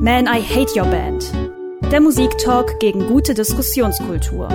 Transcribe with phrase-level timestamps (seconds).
[0.00, 1.32] Man, I Hate Your Band.
[1.90, 4.48] Der Musiktalk gegen gute Diskussionskultur.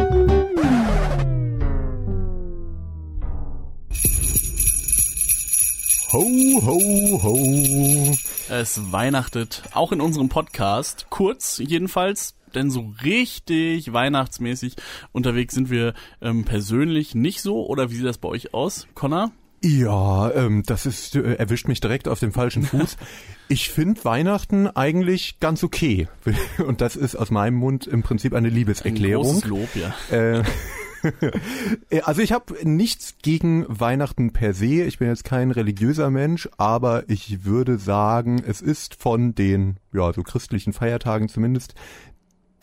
[6.11, 6.25] Ho,
[6.65, 8.17] ho, ho.
[8.49, 14.75] Es weihnachtet auch in unserem Podcast, kurz jedenfalls, denn so richtig weihnachtsmäßig
[15.11, 17.65] unterwegs sind wir ähm, persönlich nicht so.
[17.65, 19.31] Oder wie sieht das bei euch aus, Connor?
[19.61, 22.97] Ja, ähm, das ist äh, erwischt mich direkt auf dem falschen Fuß.
[23.51, 26.07] Ich finde Weihnachten eigentlich ganz okay.
[26.63, 29.41] Und das ist aus meinem Mund im Prinzip eine Liebeserklärung.
[29.41, 29.95] Ein Lob, ja.
[30.15, 30.43] Äh,
[32.03, 34.83] also ich habe nichts gegen Weihnachten per se.
[34.83, 40.13] Ich bin jetzt kein religiöser Mensch, aber ich würde sagen, es ist von den ja
[40.13, 41.73] so christlichen Feiertagen zumindest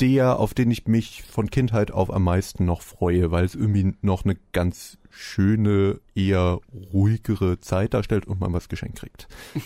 [0.00, 3.94] der, auf den ich mich von Kindheit auf am meisten noch freue, weil es irgendwie
[4.02, 6.60] noch eine ganz schöne, eher
[6.92, 9.26] ruhigere Zeit darstellt und man was geschenkt kriegt.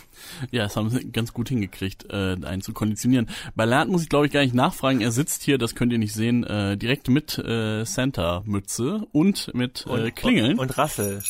[0.50, 3.28] Ja, das haben sie ganz gut hingekriegt, äh, einen zu konditionieren.
[3.54, 5.00] Bei Lernt muss ich glaube ich gar nicht nachfragen.
[5.00, 9.86] Er sitzt hier, das könnt ihr nicht sehen, äh, direkt mit äh, Santa-Mütze und mit
[9.86, 10.52] äh, und, Klingeln.
[10.52, 11.22] Und, und Rassel.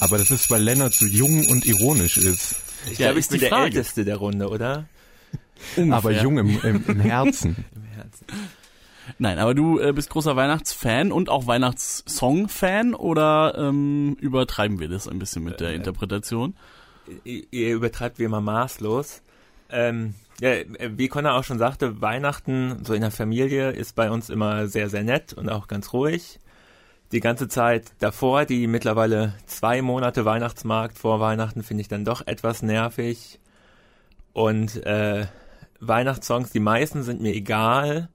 [0.00, 2.56] Aber das ist, weil Lennart so jung und ironisch ist.
[2.90, 3.58] Ich Ja, glaube, ich ist bin die der.
[3.58, 4.86] Älteste der Runde, oder?
[5.90, 7.56] Aber jung im, im, im Herzen.
[7.74, 8.26] Im Herzen.
[9.18, 15.08] Nein, aber du äh, bist großer Weihnachtsfan und auch Weihnachtssong-Fan oder ähm, übertreiben wir das
[15.08, 16.54] ein bisschen mit der Interpretation?
[17.24, 19.22] Ihr ihr übertreibt wie immer maßlos.
[19.70, 20.50] Ähm, ja,
[20.90, 24.88] wie Connor auch schon sagte, Weihnachten so in der Familie ist bei uns immer sehr,
[24.88, 26.38] sehr nett und auch ganz ruhig.
[27.12, 32.26] Die ganze Zeit davor, die mittlerweile zwei Monate Weihnachtsmarkt vor Weihnachten, finde ich dann doch
[32.26, 33.38] etwas nervig.
[34.32, 35.26] Und äh,
[35.80, 38.08] Weihnachtssongs, die meisten sind mir egal,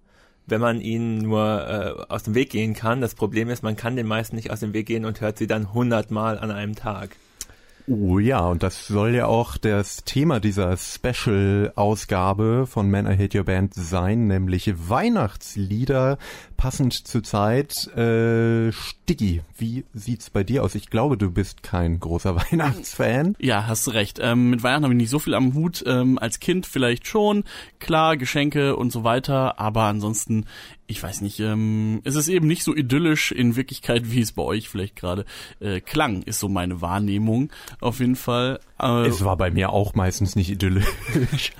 [0.51, 3.01] wenn man ihnen nur äh, aus dem Weg gehen kann.
[3.01, 5.47] Das Problem ist, man kann den meisten nicht aus dem Weg gehen und hört sie
[5.47, 7.15] dann hundertmal an einem Tag.
[7.87, 13.39] Oh ja, und das soll ja auch das Thema dieser Special-Ausgabe von Man I Hate
[13.39, 16.17] Your Band sein, nämlich Weihnachtslieder
[16.57, 17.87] passend zur Zeit.
[17.97, 18.71] Äh,
[19.11, 20.73] Stiggy, wie sieht's bei dir aus?
[20.73, 23.35] Ich glaube, du bist kein großer Weihnachtsfan.
[23.39, 24.19] Ja, hast recht.
[24.21, 25.83] Ähm, mit Weihnachten habe ich nicht so viel am Hut.
[25.85, 27.43] Ähm, als Kind vielleicht schon.
[27.79, 29.59] Klar, Geschenke und so weiter.
[29.59, 30.45] Aber ansonsten,
[30.87, 34.43] ich weiß nicht, ähm, es ist eben nicht so idyllisch in Wirklichkeit, wie es bei
[34.43, 35.25] euch vielleicht gerade
[35.59, 37.51] äh, klang, ist so meine Wahrnehmung.
[37.81, 38.61] Auf jeden Fall.
[38.81, 40.85] Äh, Es war bei mir auch meistens nicht idyllisch.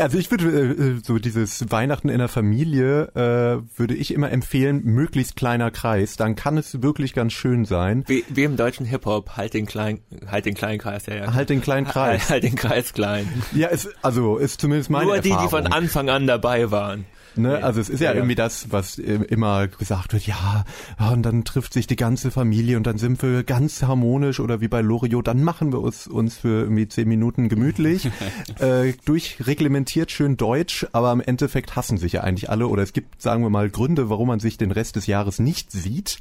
[0.00, 4.82] also ich würde äh, so dieses Weihnachten in der Familie äh, würde ich immer empfehlen,
[4.84, 8.04] möglichst kleiner Kreis, dann kann es wirklich ganz schön sein.
[8.06, 11.34] Wie, wie im deutschen Hip-Hop, halt den kleinen, halt den kleinen Kreis, ja, ja.
[11.34, 12.22] Halt den kleinen Kreis.
[12.22, 13.28] Halt, halt den Kreis klein.
[13.54, 15.48] Ja, es, also ist zumindest meine Nur die, Erfahrung.
[15.48, 17.04] die von Anfang an dabei waren.
[17.36, 20.64] Ne, also es ist ja, Ja, irgendwie das, was äh, immer gesagt wird, ja,
[20.98, 24.60] ja, und dann trifft sich die ganze Familie und dann sind wir ganz harmonisch oder
[24.60, 28.10] wie bei Loriot, dann machen wir uns, uns für irgendwie zehn Minuten gemütlich,
[28.60, 33.20] äh, durchreglementiert schön deutsch, aber im Endeffekt hassen sich ja eigentlich alle oder es gibt,
[33.20, 36.18] sagen wir mal, Gründe, warum man sich den Rest des Jahres nicht sieht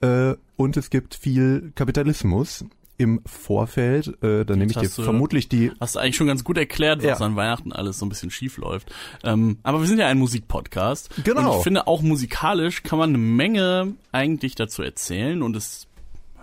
[0.00, 2.64] äh, und es gibt viel Kapitalismus
[3.00, 6.44] im Vorfeld, äh, dann nehme ich dir du- vermutlich die Hast du eigentlich schon ganz
[6.44, 7.24] gut erklärt, was Ja.
[7.26, 8.92] an Weihnachten alles so ein bisschen schief läuft.
[9.24, 11.10] Ähm, aber wir sind ja ein Musikpodcast.
[11.24, 11.50] Genau.
[11.52, 15.86] Und ich finde, auch musikalisch kann man eine Menge eigentlich dazu erzählen und es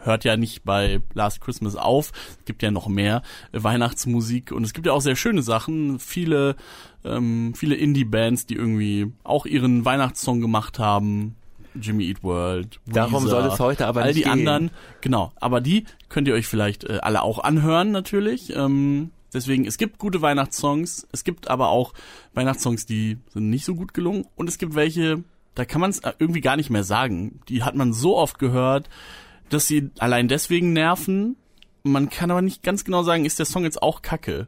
[0.03, 2.11] hört ja nicht bei Last Christmas auf.
[2.39, 5.99] Es gibt ja noch mehr äh, Weihnachtsmusik und es gibt ja auch sehr schöne Sachen.
[5.99, 6.55] Viele,
[7.05, 11.35] ähm, viele Indie-Bands, die irgendwie auch ihren Weihnachtssong gemacht haben.
[11.81, 12.79] Jimmy Eat World.
[12.85, 14.31] Darum Weezer, soll es heute aber all nicht die gehen.
[14.31, 14.71] anderen,
[15.01, 15.31] genau.
[15.35, 18.55] Aber die könnt ihr euch vielleicht äh, alle auch anhören natürlich.
[18.55, 21.07] Ähm, deswegen, es gibt gute Weihnachtssongs.
[21.11, 21.93] Es gibt aber auch
[22.33, 24.25] Weihnachtssongs, die sind nicht so gut gelungen.
[24.35, 25.23] Und es gibt welche,
[25.55, 27.39] da kann man es irgendwie gar nicht mehr sagen.
[27.49, 28.89] Die hat man so oft gehört,
[29.49, 31.35] dass sie allein deswegen nerven.
[31.83, 34.47] Man kann aber nicht ganz genau sagen, ist der Song jetzt auch kacke.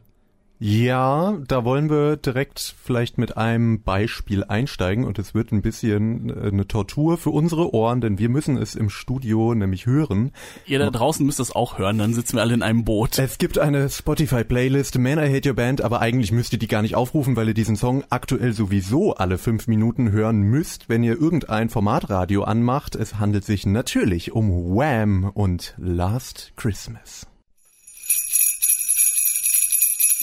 [0.62, 6.28] Ja, da wollen wir direkt vielleicht mit einem Beispiel einsteigen und es wird ein bisschen
[6.28, 10.32] äh, eine Tortur für unsere Ohren, denn wir müssen es im Studio nämlich hören.
[10.66, 13.18] Ihr da draußen müsst das auch hören, dann sitzen wir alle in einem Boot.
[13.18, 16.82] Es gibt eine Spotify-Playlist, Man I Hate Your Band, aber eigentlich müsst ihr die gar
[16.82, 21.18] nicht aufrufen, weil ihr diesen Song aktuell sowieso alle fünf Minuten hören müsst, wenn ihr
[21.18, 22.96] irgendein Formatradio anmacht.
[22.96, 27.29] Es handelt sich natürlich um Wham und Last Christmas.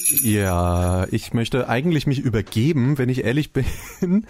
[0.09, 4.25] Ja, ich möchte eigentlich mich übergeben, wenn ich ehrlich bin.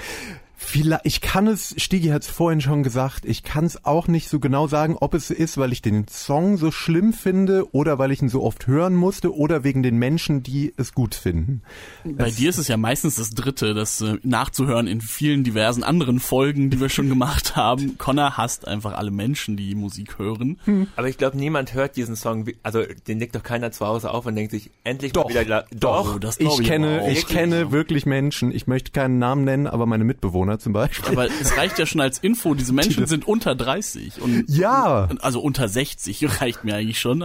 [0.59, 4.27] Vielleicht, ich kann es, Stigi hat es vorhin schon gesagt, ich kann es auch nicht
[4.27, 8.11] so genau sagen, ob es ist, weil ich den Song so schlimm finde oder weil
[8.11, 11.61] ich ihn so oft hören musste oder wegen den Menschen, die es gut finden.
[12.03, 15.83] Bei es, dir ist es ja meistens das Dritte, das äh, nachzuhören in vielen diversen
[15.83, 17.95] anderen Folgen, die wir schon gemacht haben.
[17.99, 20.59] Connor hasst einfach alle Menschen, die Musik hören.
[20.65, 20.87] Hm.
[20.95, 24.25] Aber ich glaube, niemand hört diesen Song, also den legt doch keiner zu Hause auf
[24.25, 25.65] und denkt sich, endlich doch, mal wieder...
[25.71, 29.67] Doch, oh, das ich, ich kenne, ich kenne wirklich Menschen, ich möchte keinen Namen nennen,
[29.67, 31.11] aber meine Mitbewohner Einwohner zum Beispiel.
[31.11, 35.09] Aber es reicht ja schon als Info, diese Menschen die sind unter 30 und ja,
[35.19, 37.23] also unter 60 reicht mir eigentlich schon.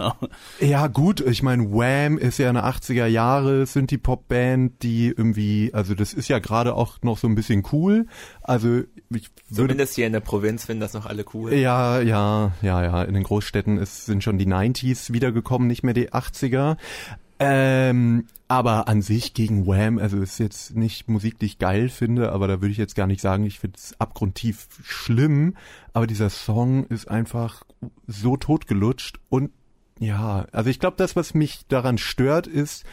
[0.59, 5.71] Ja gut, ich meine Wham ist ja eine 80er Jahre Synthie Pop Band, die irgendwie,
[5.73, 8.07] also das ist ja gerade auch noch so ein bisschen cool.
[8.41, 11.53] Also ich würde, zumindest hier in der Provinz finden das noch alle cool.
[11.53, 13.03] Ja, ja, ja, ja.
[13.03, 16.77] In den Großstädten ist, sind schon die 90s wiedergekommen, nicht mehr die 80er.
[17.43, 22.31] Ähm, aber an sich gegen Wham, also ist jetzt nicht Musik, die ich geil finde,
[22.31, 25.55] aber da würde ich jetzt gar nicht sagen, ich finde es abgrundtief schlimm,
[25.91, 27.63] aber dieser Song ist einfach
[28.07, 29.51] so totgelutscht und
[29.99, 32.83] ja, also ich glaube, das, was mich daran stört, ist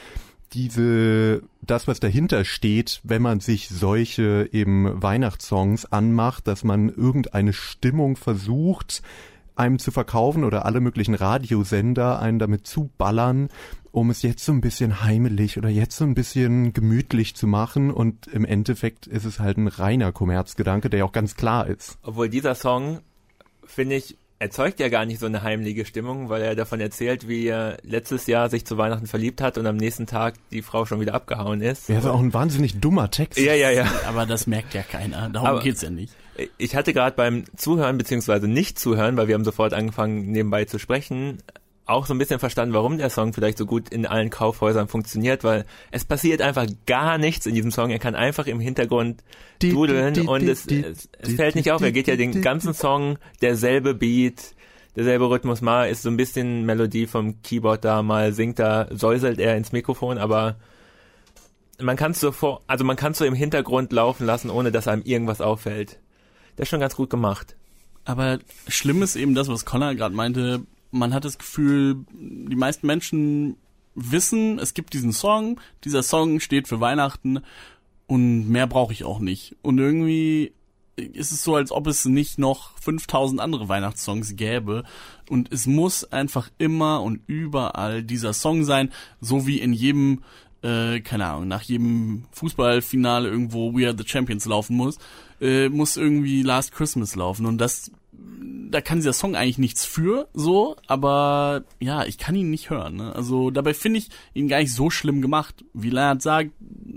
[0.53, 7.53] diese, das, was dahinter steht, wenn man sich solche eben Weihnachtssongs anmacht, dass man irgendeine
[7.53, 9.03] Stimmung versucht,
[9.55, 13.49] einem zu verkaufen oder alle möglichen Radiosender einen damit zuballern,
[13.93, 17.91] um es jetzt so ein bisschen heimelig oder jetzt so ein bisschen gemütlich zu machen
[17.91, 21.99] und im Endeffekt ist es halt ein reiner Kommerzgedanke, der ja auch ganz klar ist.
[22.03, 23.01] Obwohl dieser Song,
[23.65, 27.47] finde ich, erzeugt ja gar nicht so eine heimliche Stimmung, weil er davon erzählt, wie
[27.47, 30.99] er letztes Jahr sich zu Weihnachten verliebt hat und am nächsten Tag die Frau schon
[30.99, 31.89] wieder abgehauen ist.
[31.89, 33.39] Ja, das ist auch ein wahnsinnig dummer Text.
[33.39, 33.87] Ja, ja, ja.
[34.09, 35.29] Aber das merkt ja keiner.
[35.29, 36.15] Darum Aber geht's ja nicht.
[36.57, 40.79] Ich hatte gerade beim Zuhören beziehungsweise nicht zuhören, weil wir haben sofort angefangen nebenbei zu
[40.79, 41.39] sprechen,
[41.91, 45.45] auch so ein bisschen verstanden, warum der Song vielleicht so gut in allen Kaufhäusern funktioniert,
[45.45, 47.91] weil es passiert einfach gar nichts in diesem Song.
[47.91, 49.23] Er kann einfach im Hintergrund
[49.61, 51.83] dudeln und es, es, es fällt nicht auf.
[51.83, 54.55] Er geht ja den ganzen Song derselbe Beat,
[54.97, 55.61] derselbe Rhythmus.
[55.61, 59.73] Mal ist so ein bisschen Melodie vom Keyboard da, mal singt er, säuselt er ins
[59.73, 60.57] Mikrofon, aber
[61.81, 64.71] man kann es so vor, also man kann es so im Hintergrund laufen lassen, ohne
[64.71, 65.99] dass einem irgendwas auffällt.
[66.57, 67.57] Das ist schon ganz gut gemacht.
[68.05, 68.39] Aber
[68.69, 73.57] schlimm ist eben das, was Connor gerade meinte, man hat das Gefühl, die meisten Menschen
[73.95, 77.41] wissen, es gibt diesen Song, dieser Song steht für Weihnachten
[78.07, 79.57] und mehr brauche ich auch nicht.
[79.63, 80.53] Und irgendwie
[80.97, 84.85] ist es so, als ob es nicht noch 5000 andere Weihnachtssongs gäbe.
[85.29, 88.91] Und es muss einfach immer und überall dieser Song sein,
[89.21, 90.23] so wie in jedem,
[90.63, 94.99] äh, keine Ahnung, nach jedem Fußballfinale irgendwo We Are the Champions laufen muss,
[95.41, 97.47] äh, muss irgendwie Last Christmas laufen.
[97.47, 97.91] Und das
[98.71, 102.97] da kann dieser Song eigentlich nichts für, so, aber ja, ich kann ihn nicht hören.
[102.97, 103.15] Ne?
[103.15, 105.65] Also dabei finde ich ihn gar nicht so schlimm gemacht.
[105.75, 106.51] Wie Leonard sagt,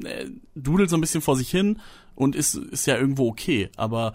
[0.03, 0.25] er
[0.55, 1.79] dudelt so ein bisschen vor sich hin
[2.15, 4.13] und ist, ist ja irgendwo okay, aber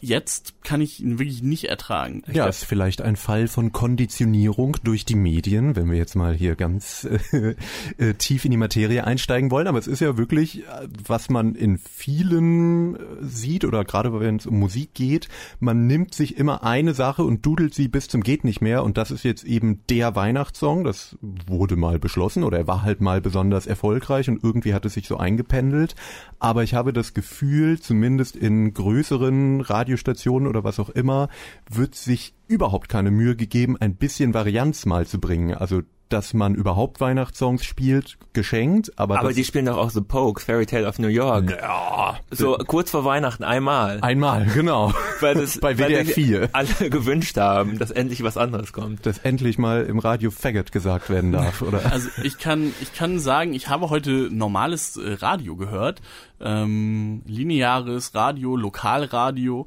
[0.00, 2.22] jetzt kann ich ihn wirklich nicht ertragen.
[2.32, 6.56] Ja, ist vielleicht ein Fall von Konditionierung durch die Medien, wenn wir jetzt mal hier
[6.56, 7.54] ganz äh,
[7.98, 9.66] äh, tief in die Materie einsteigen wollen.
[9.66, 14.36] Aber es ist ja wirklich, äh, was man in vielen äh, sieht oder gerade wenn
[14.36, 15.28] es um Musik geht,
[15.60, 18.82] man nimmt sich immer eine Sache und dudelt sie bis zum geht nicht mehr.
[18.82, 20.84] Und das ist jetzt eben der Weihnachtssong.
[20.84, 24.94] Das wurde mal beschlossen oder er war halt mal besonders erfolgreich und irgendwie hat es
[24.94, 25.94] sich so eingependelt.
[26.38, 31.28] Aber ich habe das Gefühl, zumindest in größeren Radiostationen oder was auch immer,
[31.70, 35.54] wird sich überhaupt keine Mühe gegeben, ein bisschen Varianz mal zu bringen.
[35.54, 40.44] Also dass man überhaupt Weihnachtssongs spielt, geschenkt, aber aber die spielen doch auch The Pokes,
[40.44, 41.50] Fairy Tale of New York.
[41.50, 43.98] Ja, so kurz vor Weihnachten einmal.
[44.02, 44.92] Einmal, genau.
[45.20, 49.04] weil das bei WDR 4 alle gewünscht haben, dass endlich was anderes kommt.
[49.04, 51.80] Dass endlich mal im Radio Faggot gesagt werden darf, oder?
[51.90, 56.00] Also ich kann ich kann sagen, ich habe heute normales äh, Radio gehört
[56.40, 59.66] ähm, lineares Radio, Lokalradio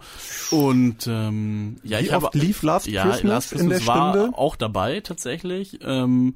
[0.51, 4.13] und ähm, ja, Wie ich habe lief Last ja, Christmas Last Christmas in der war
[4.13, 6.35] Stunde auch dabei tatsächlich ähm,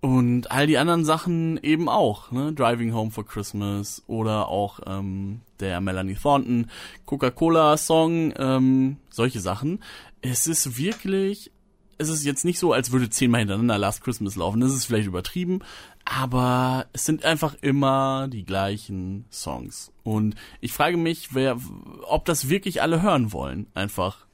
[0.00, 2.52] und all die anderen Sachen eben auch, ne?
[2.52, 6.70] Driving Home for Christmas oder auch ähm, der Melanie Thornton
[7.06, 9.82] Coca-Cola Song, ähm, solche Sachen.
[10.20, 11.50] Es ist wirklich
[11.96, 14.60] es ist jetzt nicht so, als würde zehnmal hintereinander Last Christmas laufen.
[14.60, 15.60] Das ist vielleicht übertrieben,
[16.04, 19.92] aber es sind einfach immer die gleichen Songs.
[20.02, 21.58] Und ich frage mich, wer,
[22.06, 24.26] ob das wirklich alle hören wollen, einfach.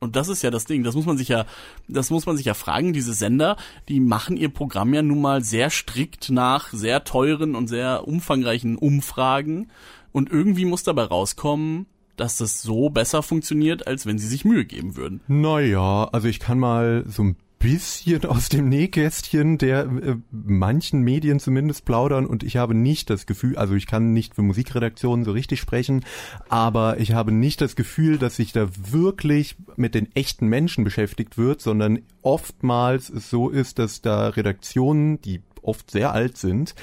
[0.00, 1.46] Und das ist ja das Ding, das muss man sich ja,
[1.86, 3.56] das muss man sich ja fragen, diese Sender,
[3.88, 8.76] die machen ihr Programm ja nun mal sehr strikt nach sehr teuren und sehr umfangreichen
[8.76, 9.70] Umfragen.
[10.10, 11.86] Und irgendwie muss dabei rauskommen,
[12.16, 15.20] dass das so besser funktioniert, als wenn sie sich Mühe geben würden.
[15.28, 21.38] Naja, also ich kann mal so ein bisschen aus dem Nähkästchen der äh, manchen Medien
[21.38, 25.30] zumindest plaudern und ich habe nicht das Gefühl, also ich kann nicht für Musikredaktionen so
[25.30, 26.04] richtig sprechen,
[26.48, 31.38] aber ich habe nicht das Gefühl, dass sich da wirklich mit den echten Menschen beschäftigt
[31.38, 36.74] wird, sondern oftmals es so ist, dass da Redaktionen, die oft sehr alt sind,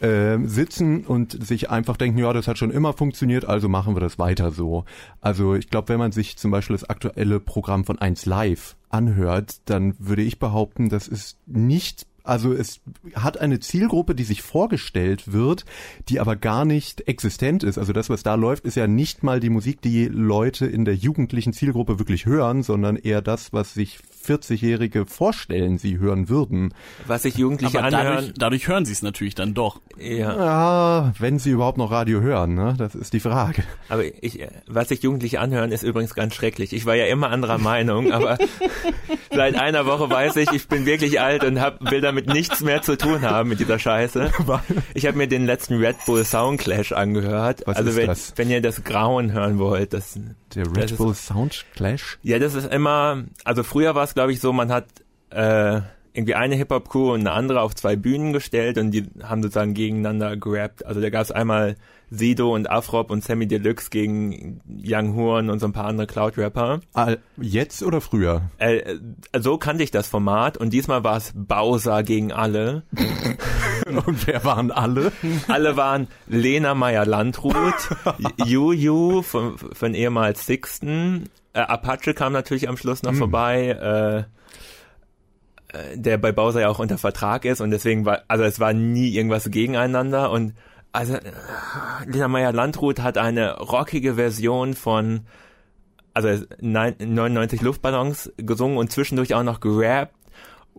[0.00, 4.00] äh, sitzen und sich einfach denken, ja, das hat schon immer funktioniert, also machen wir
[4.00, 4.84] das weiter so.
[5.20, 9.60] Also ich glaube, wenn man sich zum Beispiel das aktuelle Programm von 1 Live anhört,
[9.66, 12.80] dann würde ich behaupten, das ist nicht also es
[13.14, 15.64] hat eine Zielgruppe, die sich vorgestellt wird,
[16.10, 17.78] die aber gar nicht existent ist.
[17.78, 20.94] Also das, was da läuft, ist ja nicht mal die Musik, die Leute in der
[20.94, 26.74] jugendlichen Zielgruppe wirklich hören, sondern eher das, was sich 40-Jährige vorstellen, sie hören würden.
[27.06, 28.14] Was sich Jugendliche Aber anhören.
[28.16, 29.80] dadurch, dadurch hören sie es natürlich dann doch.
[29.98, 30.36] Ja.
[30.36, 32.74] Ja, wenn sie überhaupt noch Radio hören, ne?
[32.78, 33.62] Das ist die Frage.
[33.88, 36.72] Aber ich, was sich Jugendliche anhören, ist übrigens ganz schrecklich.
[36.72, 38.38] Ich war ja immer anderer Meinung, aber
[39.30, 42.82] seit einer Woche weiß ich, ich bin wirklich alt und hab, will damit nichts mehr
[42.82, 44.30] zu tun haben mit dieser Scheiße.
[44.94, 47.62] Ich habe mir den letzten Red Bull Sound Clash angehört.
[47.66, 48.32] Was also ist wenn, das?
[48.36, 50.18] wenn ihr das Grauen hören wollt, das
[50.54, 52.18] Der Das Red ist- Bull Sound Clash.
[52.22, 54.86] ja, das ist immer, also früher war es glaube ich so, man hat
[55.30, 55.80] äh,
[56.12, 60.36] irgendwie eine Hip-Hop-Crew und eine andere auf zwei Bühnen gestellt und die haben sozusagen gegeneinander
[60.36, 60.84] gerappt.
[60.84, 61.76] Also da gab es einmal
[62.10, 66.80] Sido und Afrop und Sammy Deluxe gegen Young Horn und so ein paar andere Cloud-Rapper.
[67.36, 68.50] Jetzt oder früher?
[68.58, 68.98] Äh, äh,
[69.38, 72.82] so kannte ich das Format und diesmal war es Bowser gegen alle.
[73.86, 75.12] Und wer waren alle?
[75.46, 77.54] Alle waren Lena Meyer-Landrut,
[78.44, 84.26] Juju von, von ehemals Sixten, äh, Apache kam natürlich am Schluss noch vorbei,
[85.70, 88.60] äh, äh, der bei Bowser ja auch unter Vertrag ist und deswegen war, also es
[88.60, 90.54] war nie irgendwas gegeneinander und
[90.92, 91.20] also äh,
[92.06, 95.26] Lena Meyer-Landrut hat eine rockige Version von
[96.14, 100.14] also nein- 99 Luftballons gesungen und zwischendurch auch noch gerappt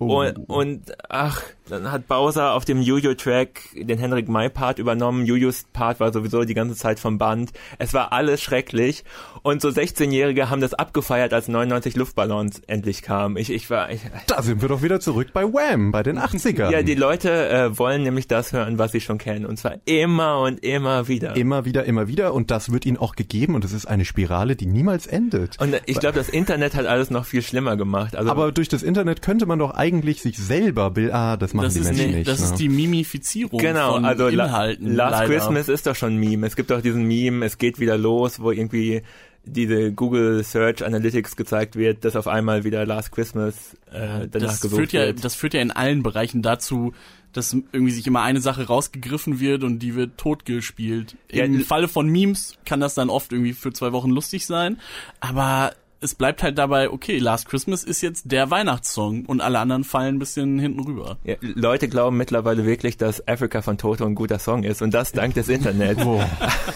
[0.02, 0.22] Oh.
[0.22, 5.26] und, und ach, dann hat Bowser auf dem Juju-Track den Henrik May-Part übernommen.
[5.26, 7.52] Jujus Part war sowieso die ganze Zeit vom Band.
[7.78, 9.04] Es war alles schrecklich.
[9.42, 13.38] Und so 16-Jährige haben das abgefeiert, als 99 Luftballons endlich kamen.
[13.38, 16.72] Ich, ich war, ich, Da sind wir doch wieder zurück bei Wham, bei den 80ern.
[16.72, 19.46] ja, die Leute äh, wollen nämlich das hören, was sie schon kennen.
[19.46, 21.36] Und zwar immer und immer wieder.
[21.36, 24.56] Immer wieder, immer wieder und das wird ihnen auch gegeben und es ist eine Spirale,
[24.56, 25.60] die niemals endet.
[25.62, 28.16] und ich glaube, das Internet hat alles noch viel schlimmer gemacht.
[28.16, 31.66] Also Aber durch das Internet könnte man doch eigentlich sich selber Bild, ah, das machen
[31.66, 32.28] Das, die ist, Menschen nee, nicht.
[32.28, 32.46] das ne?
[32.46, 34.96] ist die Mimifizierung Genau, von also La- Inhalten.
[34.96, 35.34] Last leider.
[35.34, 36.48] Christmas ist doch schon ein Meme.
[36.48, 39.02] Es gibt doch diesen Meme, es geht wieder los, wo irgendwie
[39.46, 44.62] diese Google Search Analytics gezeigt wird, dass auf einmal wieder Last Christmas äh, danach das
[44.62, 45.24] gesucht führt ja, wird.
[45.24, 46.94] das führt ja in allen Bereichen dazu,
[47.32, 51.16] dass irgendwie sich immer eine Sache rausgegriffen wird und die wird totgespielt.
[51.32, 54.78] Ja, Im Falle von Memes kann das dann oft irgendwie für zwei Wochen lustig sein,
[55.20, 59.84] aber es bleibt halt dabei, okay, Last Christmas ist jetzt der Weihnachtssong und alle anderen
[59.84, 61.18] fallen ein bisschen hinten rüber.
[61.24, 65.12] ja, Leute glauben mittlerweile wirklich, dass Africa von Toto ein guter Song ist und das
[65.12, 66.02] dank des Internets.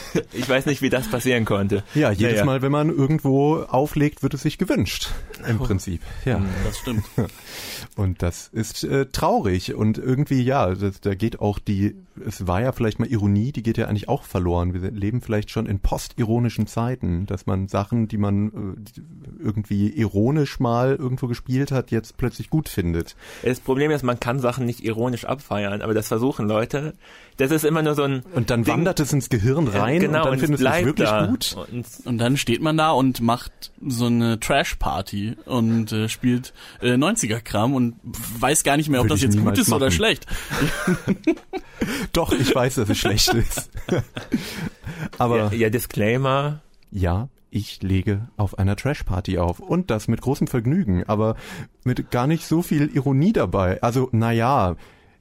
[0.33, 1.83] ich weiß nicht, wie das passieren konnte.
[1.93, 2.45] ja, jedes Naja.
[2.45, 5.09] Mal, wenn man irgendwo auflegt, wird es sich gewünscht.
[5.47, 6.01] Im Prinzip.
[6.25, 6.41] Ja.
[6.65, 7.03] Das stimmt.
[7.95, 12.61] Und das ist äh, traurig und irgendwie ja, das, da geht auch die, es war
[12.61, 14.73] ja vielleicht mal Ironie, die geht ja eigentlich auch verloren.
[14.73, 20.59] Wir leben vielleicht schon in postironischen Zeiten, dass man Sachen, die man äh, irgendwie ironisch
[20.59, 23.15] mal irgendwo gespielt hat, jetzt plötzlich gut findet.
[23.41, 26.93] Das Problem ist, man kann Sachen nicht ironisch abfeiern, aber das versuchen Leute.
[27.37, 30.29] Das ist immer nur so ein Und dann Ding- wandert es ins Gehirn rein genau,
[30.29, 31.25] und dann du es bleibt wirklich da.
[31.25, 31.55] gut.
[31.71, 36.93] Und Und dann steht man da und macht so eine Trash-Party und äh, spielt äh,
[36.93, 37.95] 90er-Kram und
[38.39, 39.91] weiß gar nicht mehr, ob Würde das jetzt gut ist oder machen.
[39.95, 40.27] schlecht.
[42.11, 43.69] Doch, ich weiß, dass es schlecht ist.
[45.17, 46.61] Aber ja, ja, Disclaimer.
[46.91, 49.59] Ja, ich lege auf einer Trash-Party auf.
[49.59, 51.35] Und das mit großem Vergnügen, aber
[51.83, 53.81] mit gar nicht so viel Ironie dabei.
[53.83, 54.75] Also, naja,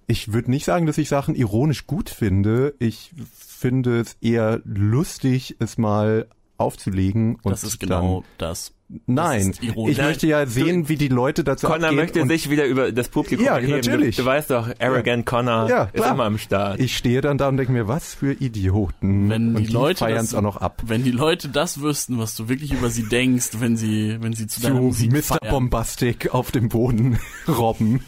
[0.06, 2.74] ich würde nicht sagen, dass ich Sachen ironisch gut finde.
[2.78, 8.72] Ich finde es eher lustig, es mal aufzulegen und Das ist genau das.
[9.06, 12.66] Nein, ich möchte ja sehen, wie die Leute dazu Connor abgehen möchte und sich wieder
[12.66, 13.72] über das Publikum Ja, erheben.
[13.72, 14.16] natürlich.
[14.16, 16.78] Du, du weißt doch, Arrogant Connor Ja, ist immer am Start.
[16.80, 19.30] ich stehe dann da und denke mir, was für Idioten.
[19.30, 20.82] Wenn und die Leute feiern es auch noch ab.
[20.86, 24.46] Wenn die Leute das wüssten, was du wirklich über sie denkst, wenn sie, wenn sie
[24.46, 25.22] zu deiner So Musik Mr.
[25.22, 25.50] feiern.
[25.50, 27.18] Bombastic auf dem Boden
[27.48, 28.00] robben.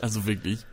[0.00, 0.64] Also wirklich.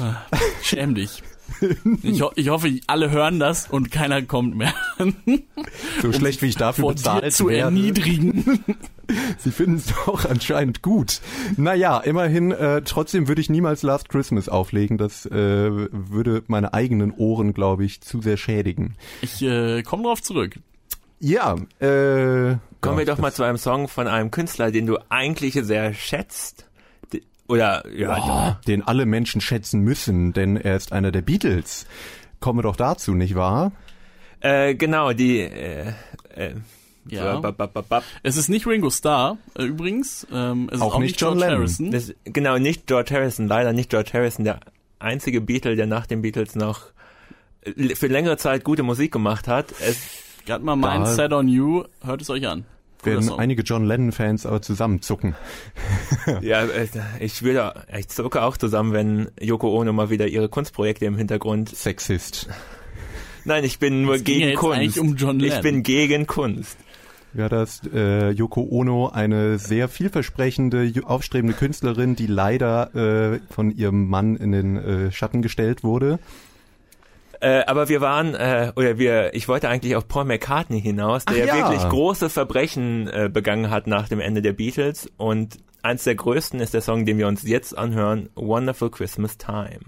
[0.00, 0.16] Ah,
[0.62, 1.22] Schäm dich.
[2.02, 4.74] Ich, ho ich hoffe, alle hören das und keiner kommt mehr
[6.02, 7.60] So schlecht wie ich dafür vor dir bezahlt zu werde.
[7.62, 8.64] erniedrigen.
[9.38, 11.20] Sie finden es doch anscheinend gut.
[11.56, 14.98] Naja, immerhin, äh, trotzdem würde ich niemals Last Christmas auflegen.
[14.98, 18.96] Das äh, würde meine eigenen Ohren, glaube ich, zu sehr schädigen.
[19.20, 20.58] Ich äh, komme drauf zurück.
[21.20, 25.54] Ja, äh, Kommen wir doch mal zu einem Song von einem Künstler, den du eigentlich
[25.54, 26.66] sehr schätzt.
[27.46, 31.86] Oder, ja, den alle Menschen schätzen müssen, denn er ist einer der Beatles.
[32.40, 33.72] Kommen wir doch dazu, nicht wahr?
[34.40, 35.92] äh, genau, die, äh,
[36.34, 36.54] äh,
[37.06, 37.38] Ja.
[37.40, 38.04] bap, bap, bap, bap.
[38.22, 40.26] Es ist nicht Ringo Starr, äh, übrigens.
[40.32, 41.58] Ähm, es ist Auch auch nicht nicht John George Lennon.
[41.60, 41.90] Harrison.
[41.90, 44.60] Das, genau, nicht George Harrison, leider nicht George Harrison, der
[44.98, 46.86] einzige Beatle, der nach den Beatles noch
[47.62, 49.66] äh, für längere Zeit gute Musik gemacht hat.
[49.80, 49.98] Es,
[50.46, 52.64] Gerade mal mein Set on You, hört es euch an.
[53.04, 53.38] Guter Werden Song.
[53.38, 55.34] einige John Lennon-Fans aber zusammenzucken.
[56.40, 56.88] ja, äh,
[57.20, 61.68] ich würde, ich zucke auch zusammen, wenn Yoko Ono mal wieder ihre Kunstprojekte im Hintergrund.
[61.68, 62.48] Sexist.
[63.44, 64.78] Nein, ich bin nur Es ging gegen Kunst.
[64.78, 66.78] eigentlich um John ich bin gegen Kunst.
[67.34, 73.70] Ja, da ist äh, Yoko Ono eine sehr vielversprechende, aufstrebende Künstlerin, die leider äh, von
[73.70, 76.20] ihrem Mann in den äh, Schatten gestellt wurde.
[77.44, 81.44] Äh, aber wir waren, äh, oder wir, ich wollte eigentlich auf Paul McCartney hinaus, der
[81.44, 81.56] Ach ja.
[81.56, 85.10] wirklich große Verbrechen äh, begangen hat nach dem Ende der Beatles.
[85.18, 89.80] Und eins der größten ist der Song, den wir uns jetzt anhören, Wonderful Christmas Time.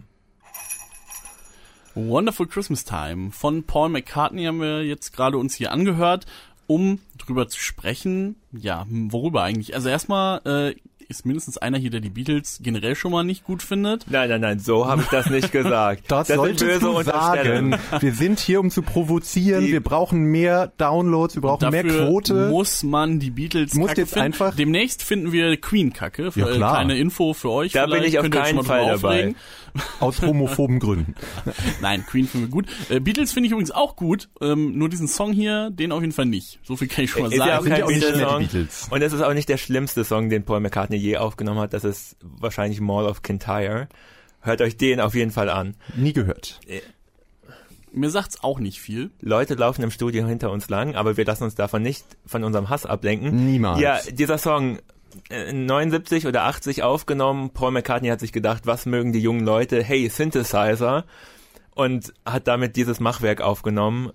[1.94, 6.26] Wonderful Christmas Time von Paul McCartney haben wir jetzt gerade uns hier angehört,
[6.66, 8.36] um drüber zu sprechen.
[8.52, 9.74] Ja, worüber eigentlich?
[9.74, 10.74] Also erstmal äh,
[11.08, 14.04] ist mindestens einer hier, der die Beatles generell schon mal nicht gut findet.
[14.10, 16.04] Nein, nein, nein, so habe ich das nicht gesagt.
[16.08, 17.76] Das, sind solltest du sagen.
[18.00, 19.64] Wir sind hier, um zu provozieren.
[19.66, 22.48] Die- wir brauchen mehr Downloads, wir brauchen mehr Quote.
[22.48, 24.24] muss man die Beatles Kacke jetzt finden.
[24.26, 26.32] einfach- Demnächst finden wir Queen Kacke.
[26.32, 26.72] Für, Ja, klar.
[26.72, 27.72] Äh, kleine Info für euch.
[27.72, 29.34] Da bin ich auf keinen Fall dabei.
[30.00, 31.14] Aus homophoben Gründen.
[31.80, 32.66] Nein, Queen finden wir gut.
[32.88, 34.28] Äh, Beatles finde ich übrigens auch gut.
[34.40, 36.58] Ähm, nur diesen Song hier, den auf jeden Fall nicht.
[36.62, 37.70] So viel kann ich schon mal Ist ja auch sagen.
[37.70, 38.38] Kein auch nicht Beatles-Song.
[38.40, 38.88] Beatles.
[38.90, 41.72] Und es ist auch nicht der schlimmste Song, den Paul McCartney je aufgenommen hat.
[41.72, 43.88] Das ist wahrscheinlich Mall of Kintyre.
[44.40, 45.74] Hört euch den auf jeden Fall an.
[45.96, 46.60] Nie gehört.
[47.92, 49.10] Mir sagt's auch nicht viel.
[49.20, 52.68] Leute laufen im Studio hinter uns lang, aber wir lassen uns davon nicht von unserem
[52.68, 53.46] Hass ablenken.
[53.46, 53.80] Niemals.
[53.80, 54.80] Ja, dieser Song, äh,
[55.30, 57.50] 79 oder 80 aufgenommen.
[57.50, 59.82] Paul McCartney hat sich gedacht, was mögen die jungen Leute?
[59.82, 61.04] Hey, Synthesizer.
[61.74, 64.12] Und hat damit dieses Machwerk aufgenommen.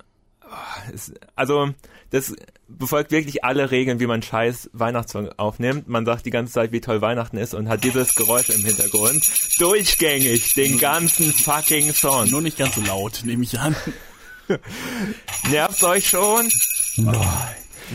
[0.93, 1.69] Es- Also,
[2.09, 2.33] das
[2.67, 5.87] befolgt wirklich alle Regeln, wie man scheiß Weihnachtssong aufnimmt.
[5.87, 9.29] Man sagt die ganze Zeit, wie toll Weihnachten ist und hat dieses Geräusch im Hintergrund.
[9.59, 12.29] Durchgängig, den ganzen fucking Song.
[12.29, 13.75] Nur nicht ganz so laut, nehme ich an.
[15.51, 16.49] Nervt's euch schon?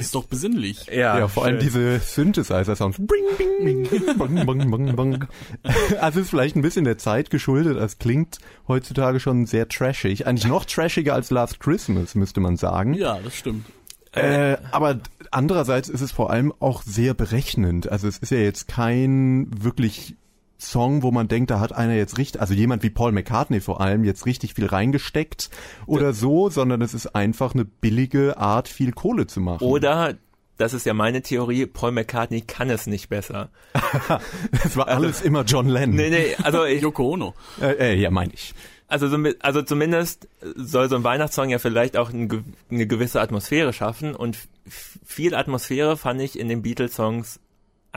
[0.01, 0.87] Ist doch besinnlich.
[0.87, 1.65] Ja, Ja, vor allem schön.
[1.69, 2.99] diese Synthesizer-Sounds.
[2.99, 5.29] Bing, bing, bing, bang, bang, bang, bang.
[6.01, 7.77] Also ist vielleicht ein bisschen der Zeit geschuldet.
[7.77, 8.39] Es klingt
[8.69, 10.27] heutzutage schon sehr trashig.
[10.27, 12.95] Eigentlich noch trashiger als Last Christmas, müsste man sagen.
[12.95, 13.67] Ja, das stimmt.
[14.13, 17.91] Äh, aber andererseits ist es vor allem auch sehr berechnend.
[17.91, 20.17] Also es ist ja jetzt kein wirklich
[20.59, 23.81] Song, wo man denkt, da hat einer jetzt richtig, also jemand wie Paul McCartney vor
[23.81, 25.51] allem jetzt richtig viel reingesteckt
[25.87, 29.65] oder so, sondern es ist einfach eine billige Art, viel Kohle zu machen.
[29.65, 30.15] Oder,
[30.57, 33.51] das ist ja meine Theorie, Paul McCartney kann es nicht besser.
[34.65, 35.97] es war alles immer John Lennon.
[35.97, 37.35] Nee, nee, also ich, Yoko Ono.
[37.61, 38.55] Äh, äh, ja, meine ich.
[38.89, 43.75] also, so also zumindest soll so ein Weihnachtssong ja vielleicht auch ein, eine gewisse Atmosphäre
[43.75, 47.41] schaffen und viel Atmosphäre fand ich in den Beatles-Songs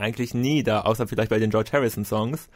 [0.00, 2.48] eigentlich nie da, außer vielleicht bei den George Harrison-Songs.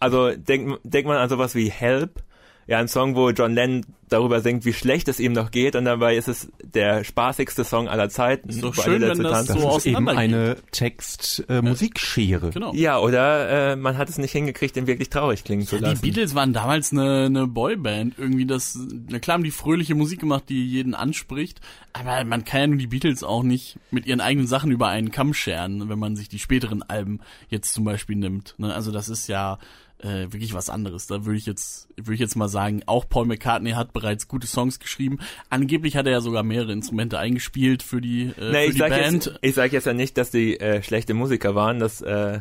[0.00, 2.22] Also denkt denk man an sowas wie Help,
[2.66, 5.84] ja, ein Song, wo John Lennon darüber singt, wie schlecht es ihm noch geht und
[5.84, 8.50] dabei ist es der spaßigste Song aller Zeiten.
[8.50, 12.50] Ist doch wo alle schön, wenn das so Das ist eben eine Text-Musikschere.
[12.50, 12.72] Genau.
[12.74, 16.02] Ja, oder äh, man hat es nicht hingekriegt, den wirklich traurig klingen zu Die lassen.
[16.02, 18.18] Beatles waren damals eine, eine Boyband.
[18.18, 21.60] Irgendwie das, na klar haben die fröhliche Musik gemacht, die jeden anspricht.
[21.92, 25.10] Aber man kann ja nur die Beatles auch nicht mit ihren eigenen Sachen über einen
[25.10, 28.54] Kamm scheren, wenn man sich die späteren Alben jetzt zum Beispiel nimmt.
[28.58, 28.74] Ne?
[28.74, 29.58] Also das ist ja
[30.02, 31.06] äh, wirklich was anderes.
[31.06, 34.46] Da würde ich jetzt, würde ich jetzt mal sagen, auch Paul McCartney hat bereits gute
[34.46, 35.18] Songs geschrieben.
[35.48, 38.78] Angeblich hat er ja sogar mehrere Instrumente eingespielt für die, äh, Nee, für ich die
[38.78, 39.24] sag, Band.
[39.26, 41.78] jetzt, ich sag jetzt ja nicht, dass die äh, schlechte Musiker waren.
[41.78, 42.40] Das äh,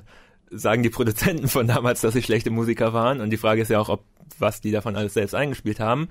[0.49, 3.21] sagen die Produzenten von damals, dass sie schlechte Musiker waren.
[3.21, 4.03] Und die Frage ist ja auch, ob
[4.39, 6.09] was die davon alles selbst eingespielt haben.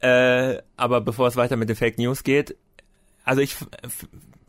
[0.00, 2.56] Äh, aber bevor es weiter mit den Fake News geht,
[3.24, 3.56] also ich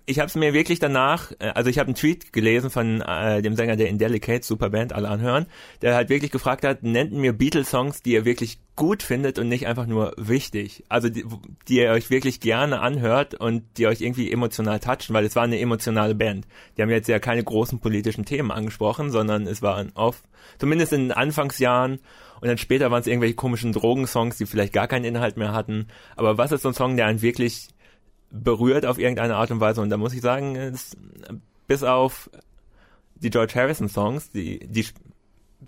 [0.06, 3.42] ich habe es mir wirklich danach, äh, also ich habe einen Tweet gelesen von äh,
[3.42, 5.48] dem Sänger der Indelicate, super Band, alle anhören,
[5.82, 9.68] der halt wirklich gefragt hat, nennt mir Beatles-Songs, die ihr wirklich gut findet und nicht
[9.68, 10.84] einfach nur wichtig.
[10.90, 11.26] Also die,
[11.68, 15.44] die ihr euch wirklich gerne anhört und die euch irgendwie emotional touchen, weil es war
[15.44, 16.46] eine emotionale Band.
[16.78, 20.24] Die haben jetzt ja keine großen politischen Themen angesprochen, sondern es waren oft,
[20.60, 22.00] zumindest in den Anfangsjahren
[22.42, 25.88] und dann später waren es irgendwelche komischen Drogensongs, die vielleicht gar keinen Inhalt mehr hatten.
[26.16, 27.70] Aber was ist so ein Song, der einen wirklich
[28.32, 29.82] berührt auf irgendeine Art und Weise?
[29.82, 30.96] Und da muss ich sagen, es,
[31.68, 32.30] bis auf
[33.16, 34.86] die George Harrison Songs, die, die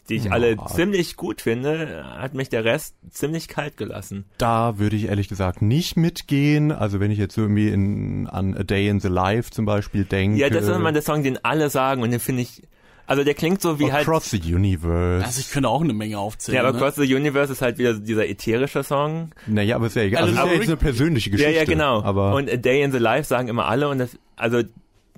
[0.09, 0.31] die ich Ja.
[0.31, 4.25] alle ziemlich gut finde, hat mich der Rest ziemlich kalt gelassen.
[4.37, 6.71] Da würde ich ehrlich gesagt nicht mitgehen.
[6.71, 10.37] Also wenn ich jetzt irgendwie in, an A Day in the Life zum Beispiel denke.
[10.39, 12.63] Ja, das ist immer der Song, den alle sagen und den finde ich,
[13.07, 15.25] also der klingt so wie halt, Across the Universe.
[15.25, 16.57] Also ich könnte auch eine Menge aufzählen.
[16.57, 16.79] ja, aber ne?
[16.79, 19.31] Cross the Universe ist halt wieder dieser ätherische Song.
[19.47, 20.23] naja, aber ist ja egal.
[20.23, 21.51] Also Also, ist ja jetzt eine persönliche Geschichte.
[21.51, 22.03] Ja, ja, genau.
[22.03, 24.61] Aber und A Day in the Life sagen immer alle und das, also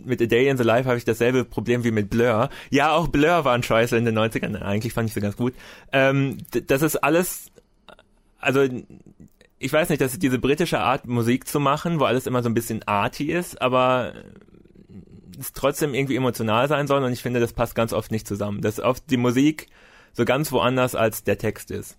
[0.05, 2.49] mit A Day in the Life habe ich dasselbe Problem wie mit Blur.
[2.69, 4.61] Ja, auch Blur waren scheiße in den 90ern.
[4.61, 5.53] Eigentlich fand ich sie ganz gut.
[5.91, 7.51] Ähm, das ist alles,
[8.39, 8.65] also
[9.57, 12.49] ich weiß nicht, das ist diese britische Art Musik zu machen, wo alles immer so
[12.49, 14.13] ein bisschen arty ist, aber
[15.53, 18.61] trotzdem irgendwie emotional sein soll und ich finde, das passt ganz oft nicht zusammen.
[18.61, 19.67] Dass oft die Musik
[20.13, 21.97] so ganz woanders als der Text ist.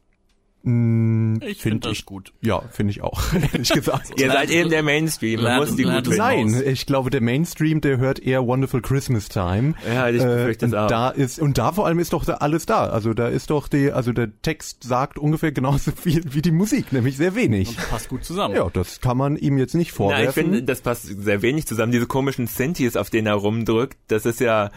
[0.63, 2.33] Mh, Ich finde finde das ich, gut.
[2.43, 3.21] ja, finde ich auch,
[3.53, 4.21] ehrlich gesagt.
[4.21, 6.09] Ihr seid eben der Mainstream, man muss die gut.
[6.17, 9.75] Nein, ich glaube, der Mainstream, der hört eher Wonderful Christmas Time.
[9.87, 10.89] Ja, ich befürchte es und auch.
[10.89, 12.87] da ist und da vor allem ist doch da alles da.
[12.87, 16.93] Also da ist doch die, also der Text sagt ungefähr genauso viel wie die Musik,
[16.93, 17.69] nämlich sehr wenig.
[17.71, 18.55] Und passt gut zusammen.
[18.55, 20.29] Ja, das kann man ihm jetzt nicht Na, vorwerfen.
[20.29, 21.93] ich finde, das passt sehr wenig zusammen.
[21.93, 24.71] Diese komischen Synthes, auf denen er rumdrückt, das ist ja,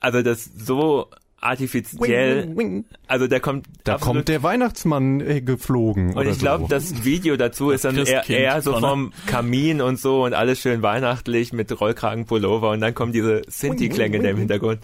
[0.00, 1.08] also das so
[1.40, 2.84] artifiziell, Wing, wing, wing.
[3.06, 6.10] also der kommt Da absolut- kommt der Weihnachtsmann äh, geflogen.
[6.10, 6.68] und oder ich glaube, so.
[6.68, 10.82] das Video dazu ist dann eher, eher so vom Kamin und so und alles schön
[10.82, 14.80] weihnachtlich mit Rollkragenpullover und dann kommen diese Sinti-Klänge da im Hintergrund.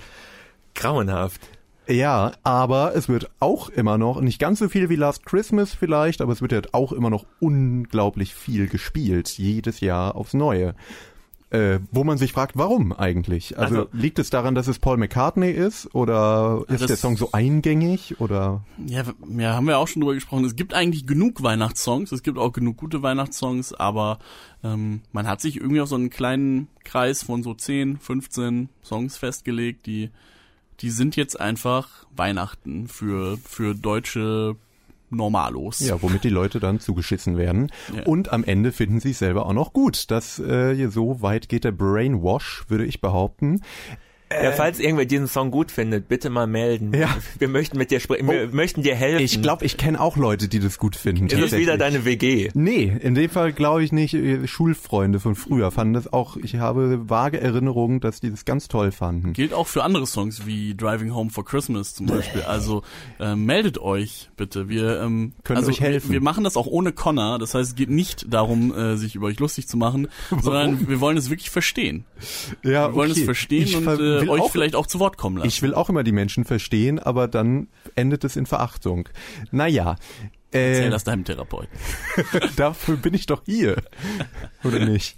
[0.75, 1.41] Grauenhaft.
[1.89, 6.21] Ja, aber es wird auch immer noch, nicht ganz so viel wie Last Christmas vielleicht,
[6.21, 10.75] aber es wird halt auch immer noch unglaublich viel gespielt, jedes Jahr aufs Neue.
[11.53, 13.59] Äh, wo man sich fragt, warum eigentlich?
[13.59, 17.33] Also, Also- liegt es daran, dass es Paul McCartney ist oder ist der Song so
[17.33, 18.65] eingängig oder?
[18.87, 19.03] Ja,
[19.37, 20.47] ja, haben wir auch schon drüber gesprochen.
[20.47, 24.19] Es gibt eigentlich genug Weihnachtssongs, es gibt auch genug gute Weihnachtssongs, aber
[24.65, 29.19] ähm, man hat sich irgendwie auf so einen kleinen Kreis von so 10, 15 Songs
[29.19, 30.09] festgelegt, die
[30.81, 34.57] die sind jetzt einfach Weihnachten für für deutsche
[35.13, 35.81] Normalos.
[35.81, 37.71] Ja, womit die Leute dann zugeschissen werden.
[37.95, 38.05] Ja.
[38.05, 40.11] Und am Ende finden sie es selber auch noch gut.
[40.11, 43.61] Das äh, so weit geht der Brainwash, würde ich behaupten.
[44.43, 46.93] Ja, falls irgendwer diesen Song gut findet, bitte mal melden.
[46.95, 47.09] Ja.
[47.39, 49.25] Wir möchten mit dir sprechen, wir möchten dir helfen.
[49.25, 51.27] Ich glaube, ich kenne auch Leute, die das gut finden.
[51.27, 52.51] ist es wieder deine WG?
[52.55, 54.15] Nee, in dem Fall glaube ich nicht.
[54.15, 56.37] Äh, Schulfreunde von früher fanden das auch.
[56.37, 59.33] Ich habe vage Erinnerungen, dass die das ganz toll fanden.
[59.33, 62.43] Gilt auch für andere Songs wie Driving Home for Christmas zum Beispiel.
[62.43, 62.83] Also
[63.21, 64.69] ähm, meldet euch bitte.
[64.69, 66.11] Wir ähm, Können also, euch helfen.
[66.11, 67.39] Wir, wir machen das auch ohne Connor.
[67.39, 70.09] Das heißt, es geht nicht darum, äh, sich über euch lustig zu machen,
[70.41, 72.05] sondern wir wollen es wirklich verstehen.
[72.63, 74.99] Ja, Wir wollen es verstehen Ich und ver- äh, will euch auch, vielleicht auch zu
[75.01, 75.49] Wort kommen lassen.
[75.49, 79.09] Ich will auch immer die Menschen verstehen, aber dann endet es in Verachtung.
[79.51, 79.97] Naja.
[80.51, 81.77] Erzähl Äh, das deinem Therapeuten.
[82.57, 83.77] dafür bin ich doch hier.
[84.65, 85.17] Oder nicht?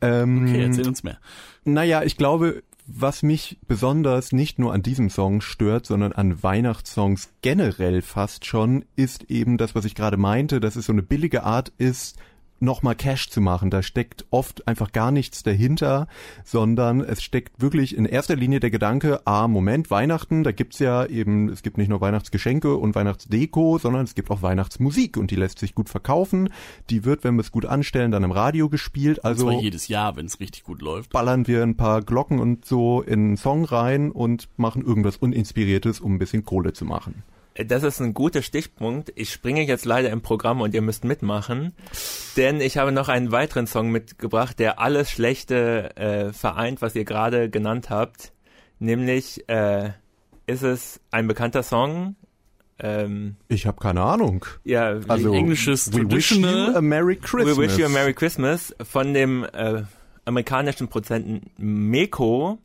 [0.00, 1.18] Ähm, Okay, erzähl uns mehr.
[1.64, 7.30] Naja, ich glaube, was mich besonders nicht nur an diesem Song stört, sondern an Weihnachtssongs
[7.40, 11.44] generell fast schon, ist eben das, was ich gerade meinte, dass es so eine billige
[11.44, 12.18] Art ist,
[12.60, 13.70] nochmal Cash zu machen.
[13.70, 16.06] Da steckt oft einfach gar nichts dahinter,
[16.44, 21.06] sondern es steckt wirklich in erster Linie der Gedanke, ah, Moment, Weihnachten, da gibt's ja
[21.06, 25.36] eben, es gibt nicht nur Weihnachtsgeschenke und Weihnachtsdeko, sondern es gibt auch Weihnachtsmusik und die
[25.36, 26.50] lässt sich gut verkaufen.
[26.90, 29.24] Die wird, wenn wir es gut anstellen, dann im Radio gespielt.
[29.24, 31.10] Also Also jedes Jahr, wenn es richtig gut läuft.
[31.10, 36.00] ballern wir ein paar Glocken und so in einen Song rein und machen irgendwas Uninspiriertes,
[36.00, 37.22] um ein bisschen Kohle zu machen.
[37.54, 39.12] Das ist ein guter Stichpunkt.
[39.16, 41.74] Ich springe jetzt leider im Programm und ihr müsst mitmachen,
[42.36, 47.04] denn ich habe noch einen weiteren Song mitgebracht, der alles Schlechte äh, vereint, was ihr
[47.04, 48.32] gerade genannt habt.
[48.78, 49.90] Nämlich äh,
[50.46, 52.14] ist es ein bekannter Song.
[52.78, 54.46] Ähm, Ich habe keine Ahnung.
[54.64, 57.56] ja, Also Englisches We wish you a Merry Christmas.
[57.58, 59.82] We Wish You a Merry Christmas von dem äh,
[60.24, 62.58] amerikanischen Produzenten Meko,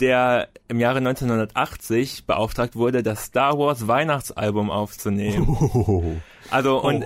[0.00, 6.22] der im Jahre 1980 beauftragt wurde, das Star Wars Weihnachtsalbum aufzunehmen.
[6.50, 7.04] Also und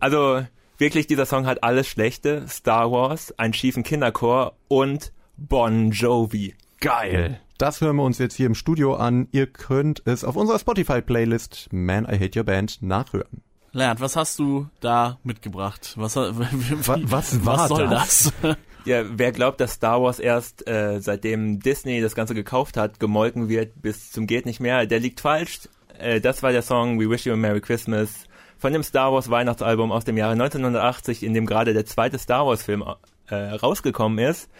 [0.00, 0.42] also
[0.78, 6.54] wirklich dieser Song hat alles Schlechte, Star Wars, einen schiefen Kinderchor und Bon Jovi.
[6.80, 7.38] geil.
[7.56, 9.28] Das hören wir uns jetzt hier im Studio an.
[9.32, 13.42] Ihr könnt es auf unserer Spotify-Playlist Man, I Hate Your Band nachhören.
[13.72, 15.92] Lernt, was hast du da mitgebracht?
[15.96, 18.32] Was, was war was soll das?
[18.42, 18.56] das?
[18.84, 23.48] Ja, wer glaubt, dass Star Wars erst äh, seitdem Disney das Ganze gekauft hat, gemolken
[23.48, 25.68] wird bis zum geht nicht mehr, der liegt falsch.
[25.98, 28.24] Äh, das war der Song We Wish You a Merry Christmas
[28.58, 32.46] von dem Star Wars Weihnachtsalbum aus dem Jahre 1980, in dem gerade der zweite Star
[32.46, 32.84] Wars Film
[33.28, 34.50] äh, rausgekommen ist.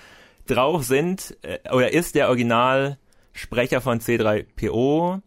[0.46, 5.20] Drauf sind äh, oder ist der Originalsprecher von C3PO,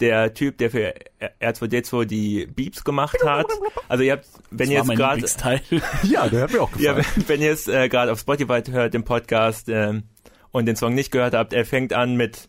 [0.00, 0.94] der Typ, der für
[1.40, 3.46] R2D2 die Beeps gemacht hat.
[3.88, 5.22] Also ihr habt, wenn ihr jetzt gerade.
[6.02, 7.14] Ja, der hat mir auch ja, gefallen.
[7.16, 10.04] wenn, wenn ihr es äh, gerade auf Spotify hört, den Podcast, ähm,
[10.56, 12.48] und den Song nicht gehört habt, er fängt an mit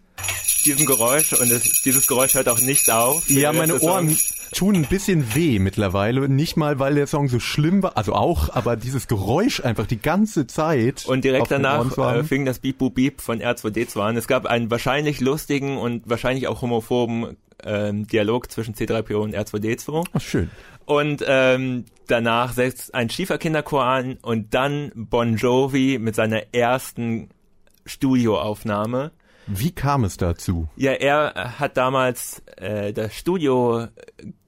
[0.66, 3.30] diesem Geräusch und es, dieses Geräusch hört auch nicht auf.
[3.30, 4.37] Ja, meine Ohren Song.
[4.54, 6.28] Tun ein bisschen weh mittlerweile.
[6.30, 10.02] Nicht mal, weil der Song so schlimm war, also auch, aber dieses Geräusch einfach die
[10.02, 11.06] ganze Zeit.
[11.06, 14.18] Und direkt danach äh, fing das Beep Boop Beep von R2D2 an.
[14.18, 20.06] Es gab einen wahrscheinlich lustigen und wahrscheinlich auch homophoben ähm, Dialog zwischen C3PO und R2D2.
[20.14, 20.50] Ach, schön.
[20.86, 27.30] Und ähm, danach setzt ein Schieferkinderchor an und dann Bon Jovi mit seiner ersten
[27.86, 29.12] Studioaufnahme.
[29.48, 30.68] Wie kam es dazu?
[30.76, 33.88] Ja, er hat damals äh, das Studio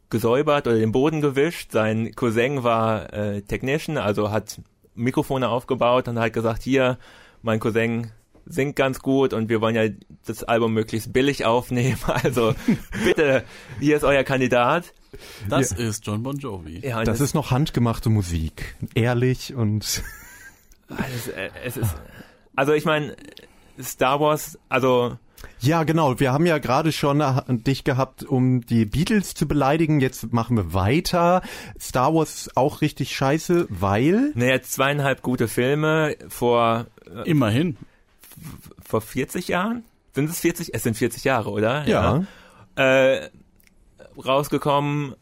[0.09, 1.71] gesäubert oder den Boden gewischt.
[1.71, 4.59] Sein Cousin war äh, Technician, also hat
[4.95, 6.97] Mikrofone aufgebaut und hat gesagt, hier,
[7.41, 8.11] mein Cousin
[8.45, 9.83] singt ganz gut und wir wollen ja
[10.25, 11.97] das Album möglichst billig aufnehmen.
[12.23, 12.55] Also
[13.05, 13.43] bitte,
[13.79, 14.93] hier ist euer Kandidat.
[15.47, 16.79] Das ist John Bon Jovi.
[16.79, 18.75] Ja, Das es- ist noch handgemachte Musik.
[18.95, 20.03] Ehrlich und Es,
[21.27, 21.95] äh, es ist,
[22.55, 23.15] also ich meine,
[23.81, 25.17] Star Wars, also
[25.59, 26.19] Ja, genau.
[26.19, 29.99] Wir haben ja gerade schon äh, dich gehabt, um die Beatles zu beleidigen.
[30.01, 31.41] Jetzt machen wir weiter.
[31.79, 36.87] Star Wars ist auch richtig scheiße, weil naja, zweieinhalb gute Filme vor,
[37.25, 37.77] Immerhin.
[38.85, 39.83] vor 40 Jahren?
[40.13, 40.73] Sind es 40?
[40.73, 41.87] Es sind 40 Jahre, oder?
[41.87, 42.23] ja,
[42.75, 43.29] Äh,
[44.17, 45.15] rausgekommen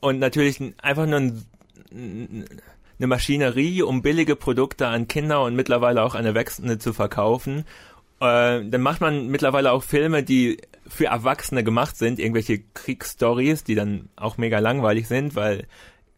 [0.00, 2.44] und natürlich einfach nur ein,
[2.98, 7.64] eine Maschinerie, um billige Produkte an Kinder und mittlerweile auch an Erwachsene zu verkaufen.
[8.20, 13.74] Äh, dann macht man mittlerweile auch Filme, die für Erwachsene gemacht sind, irgendwelche Kriegsstories, die
[13.74, 15.66] dann auch mega langweilig sind, weil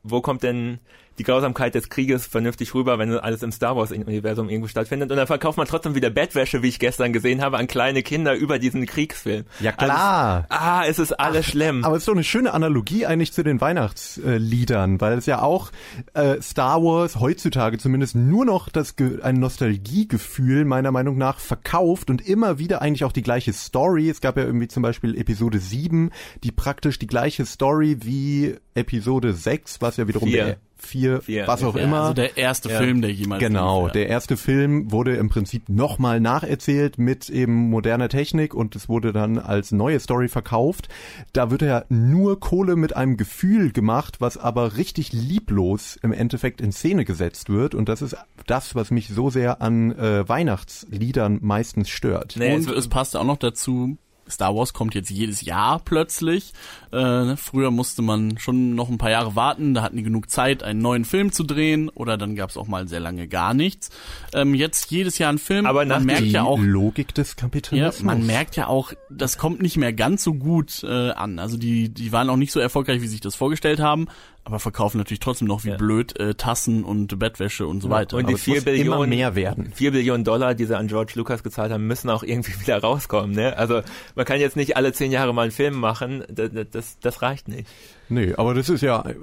[0.02, 0.78] wo kommt denn
[1.18, 5.10] die Grausamkeit des Krieges vernünftig rüber, wenn alles im Star Wars-Universum irgendwo stattfindet?
[5.10, 8.34] Und dann verkauft man trotzdem wieder Bettwäsche, wie ich gestern gesehen habe, an kleine Kinder
[8.34, 9.44] über diesen Kriegsfilm.
[9.60, 10.46] Ja, klar.
[10.48, 11.84] Alles, ah, es ist alles schlimm.
[11.84, 15.70] Aber es ist doch eine schöne Analogie eigentlich zu den Weihnachtsliedern, weil es ja auch
[16.14, 22.26] äh, Star Wars heutzutage zumindest nur noch das ein Nostalgiegefühl meiner Meinung nach verkauft und
[22.26, 24.08] immer wieder eigentlich auch die gleiche Story.
[24.08, 26.10] Es gab ja irgendwie zum Beispiel Episode 7,
[26.44, 30.56] die praktisch die gleiche Story wie Episode 6, was ja wiederum Vier.
[30.82, 31.46] Vier, Vier.
[31.46, 32.00] was auch Ja, immer.
[32.00, 32.78] Also der erste Ja.
[32.78, 33.92] Film, der jemals Genau, lief, ja.
[33.92, 39.12] der erste Film wurde im Prinzip nochmal nacherzählt mit eben moderner Technik und es wurde
[39.12, 40.88] dann als neue Story verkauft.
[41.32, 46.60] Da wird ja nur Kohle mit einem Gefühl gemacht, was aber richtig lieblos im Endeffekt
[46.60, 48.16] in Szene gesetzt wird und das ist
[48.46, 52.34] das, was mich so sehr an äh, Weihnachtsliedern meistens stört.
[52.38, 53.96] Nee, Und es- es passt auch noch dazu,
[54.30, 56.52] Star Wars kommt jetzt jedes Jahr plötzlich.
[56.92, 60.30] Äh, ne, früher musste man schon noch ein paar Jahre warten, da hatten die genug
[60.30, 63.54] Zeit, einen neuen Film zu drehen oder dann gab es auch mal sehr lange gar
[63.54, 63.90] nichts.
[64.32, 67.36] Ähm, jetzt jedes Jahr ein Film, Aber nach man merkt ja auch, Logik des ja,
[67.36, 68.02] Kapitalismus.
[68.02, 71.38] man merkt ja auch, das kommt nicht mehr ganz so gut äh, an.
[71.38, 74.08] Also die, die waren auch nicht so erfolgreich, wie sie sich das vorgestellt haben,
[74.50, 75.76] aber verkaufen natürlich trotzdem noch wie Ja.
[75.76, 78.16] blöd äh, Tassen und Bettwäsche und so weiter.
[78.16, 79.72] und Aber die vier Billionen, mehr werden.
[79.74, 83.30] 4 Billionen Dollar, die sie an George Lucas gezahlt haben, müssen auch irgendwie wieder rauskommen.
[83.34, 83.56] Ne?
[83.56, 83.82] Also
[84.14, 87.48] man kann jetzt nicht alle zehn Jahre mal einen Film machen, das, das, das reicht
[87.48, 87.68] nicht.
[88.10, 89.14] Nee, aber das ist ja äh,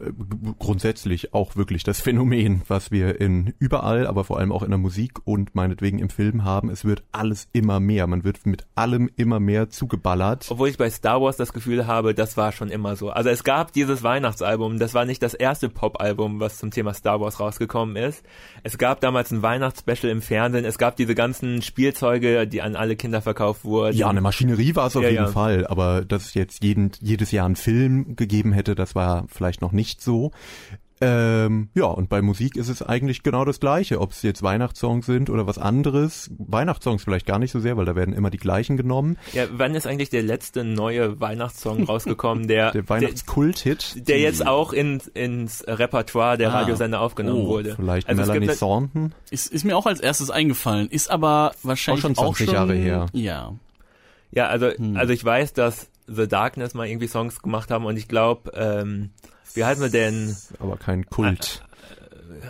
[0.60, 4.78] grundsätzlich auch wirklich das Phänomen, was wir in überall, aber vor allem auch in der
[4.78, 6.70] Musik und meinetwegen im Film haben.
[6.70, 8.08] Es wird alles immer mehr.
[8.08, 10.48] Man wird mit allem immer mehr zugeballert.
[10.50, 13.10] Obwohl ich bei Star Wars das Gefühl habe, das war schon immer so.
[13.10, 17.20] Also es gab dieses Weihnachtsalbum, das war nicht das erste Pop-Album, was zum Thema Star
[17.20, 18.24] Wars rausgekommen ist.
[18.64, 22.96] Es gab damals ein Weihnachtsspecial im Fernsehen, es gab diese ganzen Spielzeuge, die an alle
[22.96, 23.98] Kinder verkauft wurden.
[23.98, 25.32] Ja, eine Maschinerie war es auf Ja, jeden ja.
[25.32, 29.62] Fall, aber dass es jetzt jeden, jedes Jahr einen Film gegeben hätte, das war vielleicht
[29.62, 30.32] noch nicht so.
[31.00, 35.06] Ähm, ja, und bei Musik ist es eigentlich genau das Gleiche, ob es jetzt Weihnachtssongs
[35.06, 36.32] sind oder was anderes.
[36.40, 39.16] Weihnachtssongs vielleicht gar nicht so sehr, weil da werden immer die gleichen genommen.
[39.32, 44.08] Ja, wann ist eigentlich der letzte neue Weihnachtssong rausgekommen, der, Der Weihnachtskult-Hit.
[44.08, 46.62] der jetzt auch ins, ins Repertoire der Ah.
[46.62, 47.76] Radiosender aufgenommen Oh, wurde?
[47.76, 49.14] Vielleicht also Melanie Thornton.
[49.30, 53.06] Ist, ist mir auch als erstes eingefallen, ist aber wahrscheinlich Auch schon 20 Jahre her.
[53.14, 53.54] Ja.
[54.32, 54.98] Ja, also, Hm.
[54.98, 59.10] also ich weiß, dass The Darkness mal irgendwie Songs gemacht haben und ich glaube, ähm,
[59.54, 60.36] wie heißen wir denn?
[60.60, 61.64] Aber kein Kult.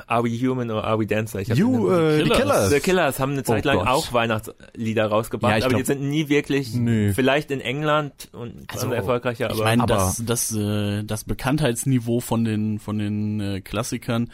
[0.08, 1.40] Are We Human or Are We Dancer?
[1.40, 2.38] Ich You, den- äh, die Killers.
[2.40, 2.70] Killers.
[2.72, 3.88] The Killers haben eine Zeit Oh lang Gott.
[3.88, 7.14] auch Weihnachtslieder rausgebracht, Ja, ich aber die glaub- sind nie wirklich, Nö.
[7.14, 12.20] vielleicht in England und Also, erfolgreicher, Ich aber meine, aber- das, das, äh, das Bekanntheitsniveau
[12.20, 14.32] von den, von den äh, Klassikern,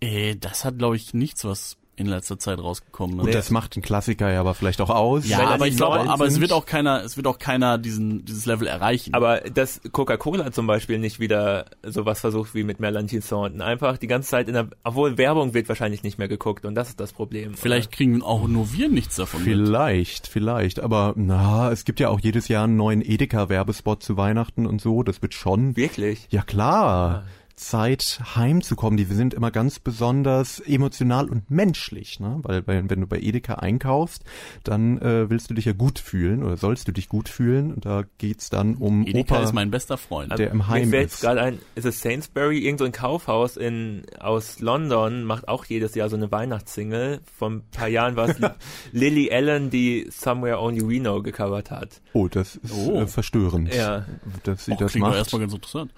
[0.00, 3.26] äh, das hat, glaube ich, nichts, was in letzter Zeit rausgekommen ist.
[3.26, 5.28] Und das macht ein Klassiker ja aber vielleicht auch aus.
[5.28, 8.24] ja, er aber ich glaube, aber es wird auch keiner, es wird auch keiner diesen,
[8.24, 9.12] dieses Level erreichen.
[9.14, 13.60] aber dass Coca-Cola zum Beispiel nicht wieder sowas versucht wie mit Melanie Thornton.
[13.60, 16.88] Einfach die ganze Zeit in der, obwohl Werbung wird wahrscheinlich nicht mehr geguckt und das
[16.88, 17.54] ist das Problem.
[17.54, 19.50] Vielleicht kriegen auch nur wir nichts davon mit.
[19.50, 20.80] Vielleicht, vielleicht.
[20.80, 25.02] Aber na, es gibt ja auch jedes Jahr einen neuen Edeka-Werbespot zu Weihnachten und so.
[25.02, 25.76] Das wird schon.
[25.76, 26.26] Wirklich?
[26.30, 27.24] Ja klar.
[27.56, 28.96] Zeit heimzukommen.
[28.96, 32.38] Die sind immer ganz besonders emotional und menschlich, ne?
[32.42, 34.24] Weil bei, wenn du bei Edeka einkaufst,
[34.64, 37.72] dann äh, willst du dich ja gut fühlen oder sollst du dich gut fühlen.
[37.72, 40.38] Und da geht's dann um Edeka Opa, ist mein bester Freund.
[40.38, 41.20] der im Heim Mir fällt ist.
[41.20, 45.94] gerade ein, ist es Sainsbury, irgend so ein Kaufhaus in, aus London, macht auch jedes
[45.94, 47.20] Jahr so eine Weihnachtssingle.
[47.38, 48.36] Vor ein paar Jahren war es
[48.92, 52.00] Lily Allen, die Somewhere Only We Know gecovert hat.
[52.12, 53.00] Oh, das ist Oh.
[53.00, 54.06] Äh, verstörend, Ja.
[54.44, 55.18] dass sie Oh, das klingt doch macht.
[55.18, 55.92] erstmal ganz interessant.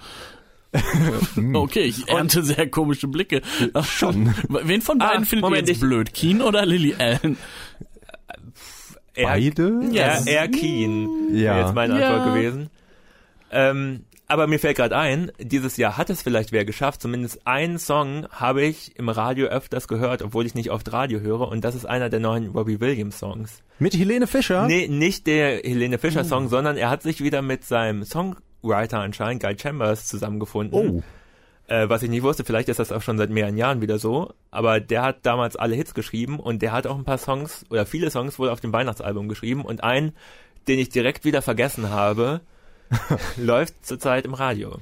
[1.55, 3.43] okay, ich ernte sehr komische Blicke.
[3.85, 4.35] Schon.
[4.49, 6.13] Wen von Ah, beiden findet Moment, ihr jetzt blöd?
[6.15, 7.37] Keen oder Lily Allen?
[9.15, 9.81] Er, Beide?
[9.93, 10.03] Ja.
[10.03, 11.55] er, er Keen Ja.
[11.55, 12.11] wäre jetzt meine Ja.
[12.17, 12.71] Antwort gewesen.
[13.53, 17.01] Ähm, aber mir fällt gerade ein, dieses Jahr hat es vielleicht wer geschafft.
[17.03, 21.47] Zumindest einen Song habe ich im Radio öfters gehört, obwohl ich nicht oft Radio höre.
[21.49, 23.63] Und das ist einer der neuen Robbie Williams Songs.
[23.79, 24.67] Mit Helene Fischer?
[24.67, 28.03] Nee, nicht der Helene Fischer Song, sondern er hat sich wieder mit seinem
[28.65, 30.75] Songwriter anscheinend, Guy Chambers, zusammengefunden.
[30.79, 31.03] Oh.
[31.67, 34.33] Äh, was ich nicht wusste, vielleicht ist das auch schon seit mehreren Jahren wieder so.
[34.51, 37.87] Aber der hat damals alle Hits geschrieben und der hat auch ein paar Songs oder
[37.87, 40.13] viele Songs wohl auf dem Weihnachtsalbum geschrieben und einen,
[40.69, 42.41] den ich direkt wieder vergessen habe,
[43.37, 44.79] läuft zurzeit im Radio.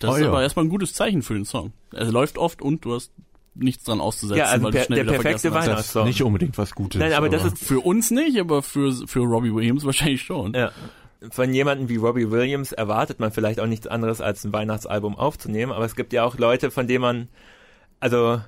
[0.00, 0.28] Das Oh ist ja.
[0.28, 1.72] aber erstmal ein gutes Zeichen für den Song.
[1.92, 3.12] Er läuft oft und du hast
[3.54, 6.02] nichts dran auszusetzen, Ja, also weil du per- schnell der perfekte Weihnachtssong.
[6.02, 6.98] ist nicht unbedingt was Gutes.
[6.98, 10.52] Nein, aber das ist Für uns nicht, aber für, für Robbie Williams wahrscheinlich schon.
[10.54, 10.72] Ja.
[11.30, 15.72] Von jemandem wie Robbie Williams erwartet man vielleicht auch nichts anderes als ein Weihnachtsalbum aufzunehmen,
[15.72, 17.28] aber es gibt ja auch Leute, von denen man,
[18.00, 18.40] also,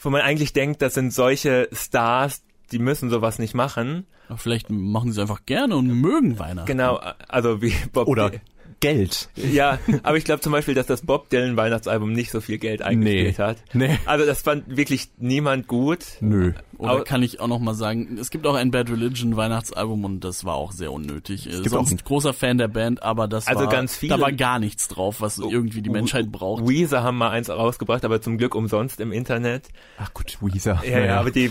[0.00, 4.06] wo man eigentlich denkt, das sind solche Stars, die müssen sowas nicht machen.
[4.28, 6.66] Aber vielleicht machen sie es einfach gerne und mögen Weihnachten.
[6.66, 8.40] Genau, also wie Bob Oder Dy-
[8.80, 9.30] Geld.
[9.36, 12.82] Ja, aber ich glaube zum Beispiel, dass das Bob Dylan Weihnachtsalbum nicht so viel Geld
[12.82, 13.42] eingespielt Nee.
[13.44, 13.56] hat.
[13.72, 13.98] Nee.
[14.04, 16.04] Also das fand wirklich niemand gut.
[16.20, 16.52] Nö.
[16.78, 20.04] Oder Aber- kann ich auch noch mal sagen, es gibt auch ein Bad Religion Weihnachtsalbum
[20.04, 21.44] und das war auch sehr unnötig.
[21.44, 24.20] Gibt Sonst auch ein- großer Fan der Band, aber das Also war, ganz viele- da
[24.20, 26.68] war gar nichts drauf, was irgendwie die Menschheit braucht.
[26.68, 29.68] Weezer haben mal eins rausgebracht, aber zum Glück umsonst im Internet.
[29.98, 30.82] Ach gut, Weezer.
[30.88, 31.50] Ja, ja, aber die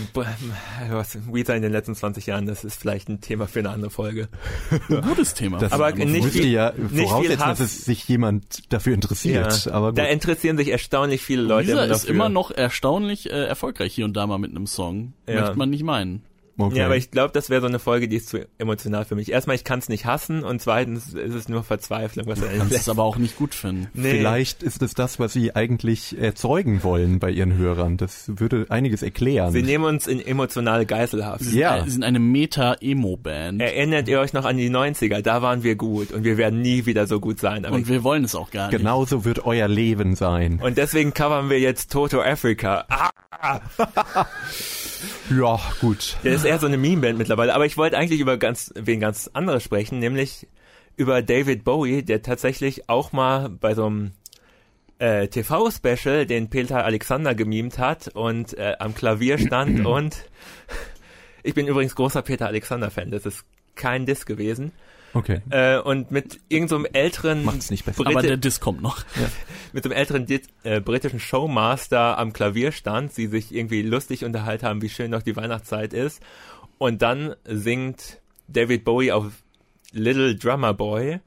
[0.90, 3.90] was, Weezer in den letzten 20 Jahren, das ist vielleicht ein Thema für eine andere
[3.90, 4.28] Folge.
[4.88, 5.58] Ein gutes Thema.
[5.58, 9.68] Das Aber nicht viel- ja nicht viel dass es sich jemand dafür interessiert.
[9.72, 9.98] Aber gut.
[9.98, 12.14] Da interessieren sich erstaunlich viele Leute Dieser immer ist dafür.
[12.14, 15.12] immer noch erstaunlich äh, erfolgreich hier und da mal mit einem Song.
[15.28, 15.40] Ja.
[15.40, 16.22] Möchte man nicht meinen.
[16.58, 16.78] Okay.
[16.78, 19.30] Ja, aber ich glaube, das wäre so eine Folge, die ist zu emotional für mich.
[19.32, 22.74] Erstmal, ich kann es nicht hassen und zweitens ist es nur Verzweiflung, was er Kannst
[22.74, 23.88] es aber auch nicht gut finden.
[23.94, 24.12] Nee.
[24.12, 27.96] Vielleicht ist es das, was sie eigentlich erzeugen wollen bei ihren Hörern.
[27.96, 29.52] Das würde einiges erklären.
[29.52, 31.40] Sie nehmen uns in emotionale Geiselhaft.
[31.44, 31.82] Sie sind, Ja.
[31.84, 33.60] sie sind eine Meta-Emo-Band.
[33.60, 35.22] Erinnert ihr euch noch an die 90er?
[35.22, 37.64] Da waren wir gut und wir werden nie wieder so gut sein.
[37.64, 38.78] Aber und wir wollen es auch gar nicht.
[38.78, 40.60] Genauso wird euer Leben sein.
[40.62, 42.84] und deswegen covern wir jetzt Toto Africa.
[42.88, 43.10] Ah,
[45.30, 46.16] Ja, gut.
[46.24, 47.54] der ist eher so eine Meme-Band mittlerweile.
[47.54, 50.46] Aber ich wollte eigentlich über ganz, wen ganz anderes sprechen, nämlich
[50.96, 54.12] über David Bowie, der tatsächlich auch mal bei so einem
[54.98, 60.24] äh, TV-Special den Peter Alexander gemimt hat und äh, am Klavier stand und
[61.42, 64.72] ich bin übrigens großer Peter Alexander-Fan, das ist kein Diss gewesen.
[65.16, 65.40] Okay.
[65.50, 68.00] Äh, und mit irgendeinem so einem älteren Macht's nicht besser.
[68.06, 69.04] Aber Brite- der Diss kommt noch.
[69.72, 74.24] mit so einem älteren Dit, äh, britischen Showmaster am Klavier stand, sie sich irgendwie lustig
[74.24, 76.20] unterhalten haben, wie schön noch die Weihnachtszeit ist.
[76.78, 79.26] Und dann singt David Bowie auf
[79.92, 81.20] Little Drummer Boy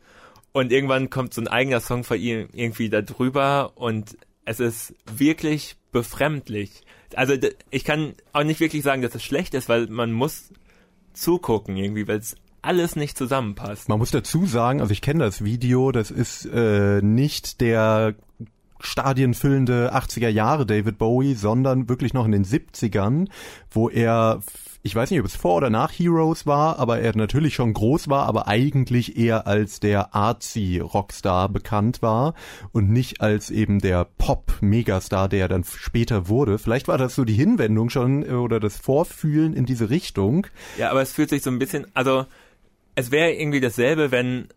[0.52, 4.94] und irgendwann kommt so ein eigener Song von ihm irgendwie da drüber und es ist
[5.12, 6.84] wirklich befremdlich.
[7.16, 7.34] Also
[7.72, 10.52] ich kann auch nicht wirklich sagen, dass es schlecht ist, weil man muss
[11.14, 13.90] zugucken irgendwie, weil es alles nicht zusammenpasst.
[13.90, 18.16] Man muss dazu sagen, also ich kenne das Video, das ist äh, nicht der
[18.82, 23.28] stadienfüllende 80er Jahre David Bowie, sondern wirklich noch in den 70ern,
[23.70, 24.42] wo er,
[24.84, 28.08] ich weiß nicht, ob es vor oder nach Heroes war, aber er natürlich schon groß
[28.08, 32.36] war, aber eigentlich eher als der artsy Rockstar bekannt war
[32.72, 36.58] und nicht als eben der Pop-Megastar, der er dann später wurde.
[36.58, 40.48] Vielleicht war das so die Hinwendung schon äh, oder das Vorfühlen in diese Richtung.
[40.78, 42.26] Ja, aber es fühlt sich so ein bisschen, also
[43.00, 44.48] es wäre irgendwie dasselbe, wenn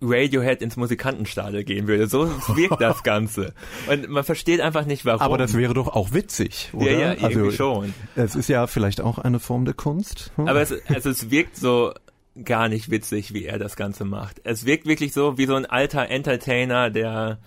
[0.00, 2.08] Radiohead ins Musikantenstadel gehen würde.
[2.08, 3.54] So wirkt das Ganze.
[3.88, 5.20] Und man versteht einfach nicht, warum.
[5.20, 6.90] Aber das wäre doch auch witzig, oder?
[6.90, 7.94] ja, ja, irgendwie schon.
[8.16, 10.32] Es ist ja vielleicht auch eine Form der Kunst.
[10.36, 10.48] Hm?
[10.48, 11.92] Aber es, also es wirkt so
[12.44, 14.40] gar nicht witzig, wie er das Ganze macht.
[14.44, 17.38] Es wirkt wirklich so wie so ein alter Entertainer, der,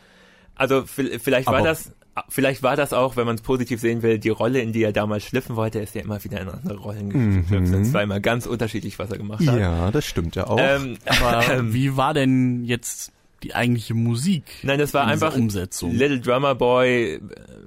[0.56, 1.92] also vi- vielleicht war Aber- das,
[2.30, 4.92] vielleicht war das auch, wenn man es positiv sehen will, die Rolle, in die er
[4.92, 7.10] damals schlüpfen wollte, ist ja immer wieder in andere Rollen
[7.44, 7.74] geschlüpft.
[7.74, 9.56] Es war immer ganz unterschiedlich, was er gemacht hat.
[9.56, 9.62] Mhm.
[9.62, 10.60] ja, das stimmt ja auch.
[10.60, 11.44] Ähm, Aber
[11.74, 13.12] wie war denn jetzt
[13.44, 14.44] die eigentliche Musik?
[14.64, 15.92] Nein, das war einfach Umsetzung.
[15.94, 17.20] Little Drummer Boy.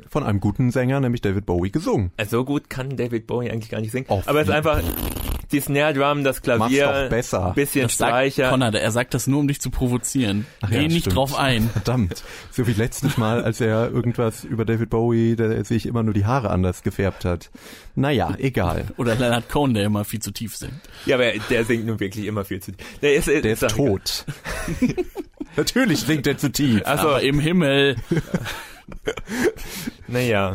[0.08, 2.12] Von einem guten Sänger, nämlich David Bowie, gesungen.
[2.16, 4.08] äh, So gut kann David Bowie eigentlich gar nicht singen.
[4.08, 4.80] Auf Aber es ist einfach
[5.54, 7.52] die Snare Drum, das Klavier, Mach's doch besser.
[7.54, 8.50] bisschen Das sagt Streicher.
[8.50, 10.46] Konrad, er sagt das nur, um dich zu provozieren.
[10.60, 11.16] Ach Geh ja, nicht stimmt.
[11.16, 11.70] drauf ein.
[11.72, 12.22] Verdammt.
[12.50, 16.24] So wie letztes Mal, als er irgendwas über David Bowie, der sich immer nur die
[16.26, 17.50] Haare anders gefärbt hat.
[17.94, 18.86] Naja, egal.
[18.96, 20.72] Oder Leonard Cohen, der immer viel zu tief singt.
[21.06, 22.72] Ja, aber der singt nun wirklich immer viel zu.
[23.02, 24.24] Der ist, Der ist tot.
[25.56, 26.82] Natürlich singt er zu tief.
[26.84, 27.96] Achso, Aber im Himmel.
[30.08, 30.54] naja.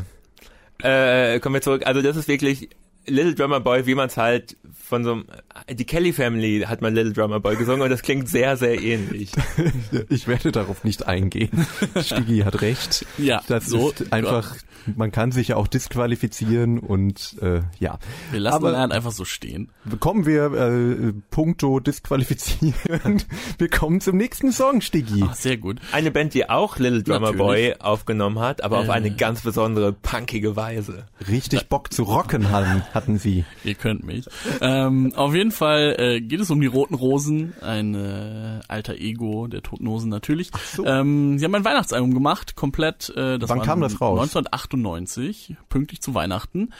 [0.81, 1.83] Äh, kommen wir zurück.
[1.85, 2.69] Also das ist wirklich
[3.09, 5.25] Little Drummer Boy, wie man es halt von so einem,
[5.71, 9.31] die Kelly Family hat mal Little Drummer Boy gesungen und das klingt sehr, sehr ähnlich.
[10.09, 11.67] Ich werde darauf nicht eingehen.
[12.01, 13.05] Stigi hat recht.
[13.17, 13.91] Ja, Das so.
[13.91, 14.55] ist einfach,
[14.95, 17.99] man kann sich ja auch disqualifizieren und äh, ja.
[18.31, 19.69] Wir lassen Aber- Leonard einfach so stehen.
[19.99, 23.23] Kommen wir äh, puncto disqualifizieren.
[23.57, 25.23] Wir kommen zum nächsten Song, Stigi.
[25.27, 25.79] Ach, sehr gut.
[25.91, 27.37] Eine Band, die auch Little Drummer Natürlich.
[27.39, 28.91] Boy aufgenommen hat, aber auf Äh.
[28.91, 31.05] eine ganz besondere, punkige Weise.
[31.27, 33.45] Richtig Bock zu rocken hatten, hatten sie.
[33.63, 34.25] Ihr könnt mich.
[34.61, 39.47] Ähm, auf jeden Fall äh, geht es um die Roten Rosen, ein äh, alter Ego
[39.47, 40.51] der Toten Hosen natürlich.
[40.75, 40.85] so.
[40.85, 43.09] Ähm, sie haben ein Weihnachtsalbum gemacht, komplett.
[43.15, 44.19] Äh, das Wann kam das raus?
[44.19, 44.68] 1998,
[45.69, 46.73] pünktlich zu Weihnachten.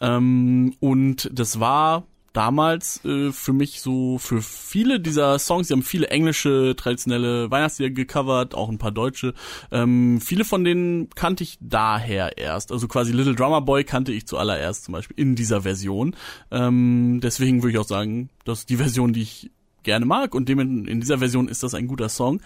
[0.00, 2.04] Ähm, und das war
[2.36, 7.90] damals äh, für mich so, für viele dieser Songs, sie haben viele englische traditionelle Weihnachtslieder
[7.90, 9.32] gecovert, auch ein paar deutsche.
[9.72, 12.72] Ähm, viele von denen kannte ich daher erst.
[12.72, 16.14] Also quasi Little Drummer Boy kannte ich zuallererst zum Beispiel in dieser Version.
[16.50, 19.50] Ähm, deswegen würde ich auch sagen, dass die Version, die ich
[19.86, 22.42] gerne mag und dem in, in dieser Version ist das ein guter Song.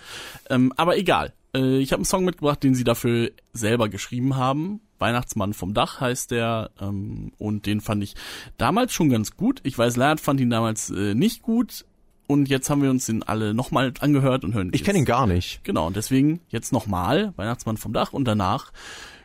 [0.49, 1.33] Ähm, aber egal.
[1.53, 4.81] Äh, ich habe einen Song mitgebracht, den sie dafür selber geschrieben haben.
[5.01, 8.15] Weihnachtsmann vom Dach heißt der ähm, und den fand ich
[8.59, 9.61] damals schon ganz gut.
[9.65, 11.85] Ich weiß, Leonard fand ihn damals äh, nicht gut
[12.27, 15.27] und jetzt haben wir uns den alle nochmal angehört und hören Ich kenne ihn gar
[15.27, 15.65] nicht.
[15.65, 18.73] Genau, und deswegen jetzt nochmal Weihnachtsmann vom Dach und danach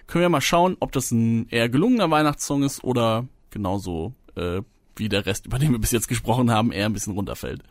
[0.08, 4.62] können wir mal schauen, ob das ein eher gelungener Weihnachtssong ist oder genauso äh,
[4.96, 7.64] wie der Rest, über den wir bis jetzt gesprochen haben, eher ein bisschen runterfällt.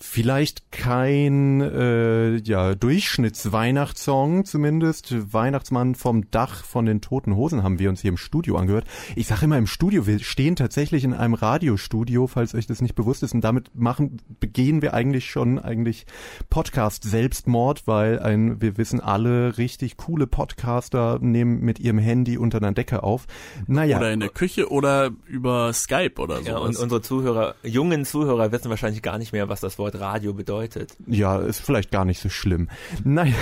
[0.00, 5.32] Vielleicht kein äh, ja, Durchschnittsweihnachtssong, zumindest.
[5.32, 8.86] Weihnachtsmann vom Dach von den Toten Hosen haben wir uns hier im Studio angehört.
[9.16, 12.94] Ich sage immer im Studio, wir stehen tatsächlich in einem Radiostudio, falls euch das nicht
[12.94, 13.34] bewusst ist.
[13.34, 16.06] Und damit machen, begehen wir eigentlich schon eigentlich
[16.48, 22.58] Podcast Selbstmord, weil ein, wir wissen alle, richtig coole Podcaster nehmen mit ihrem Handy unter
[22.58, 23.26] einer Decke auf.
[23.66, 26.76] Naja, Oder in der Küche oder über Skype oder Ja, sowas.
[26.76, 30.92] und unsere Zuhörer, jungen Zuhörer wissen wahrscheinlich gar nicht mehr, was das Wort Radio bedeutet.
[31.06, 32.68] ja, ist vielleicht gar nicht so schlimm.
[33.04, 33.34] Naja,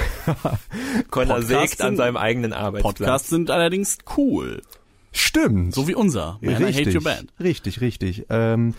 [1.10, 2.98] Conor Podcasts sägt an seinem eigenen Arbeitsplatz.
[2.98, 4.62] Podcasts sind allerdings cool.
[5.12, 5.74] stimmt.
[5.74, 6.38] So wie unser.
[6.40, 7.32] Man, I hate your band.
[7.40, 8.26] Richtig, richtig.
[8.30, 8.74] Ähm,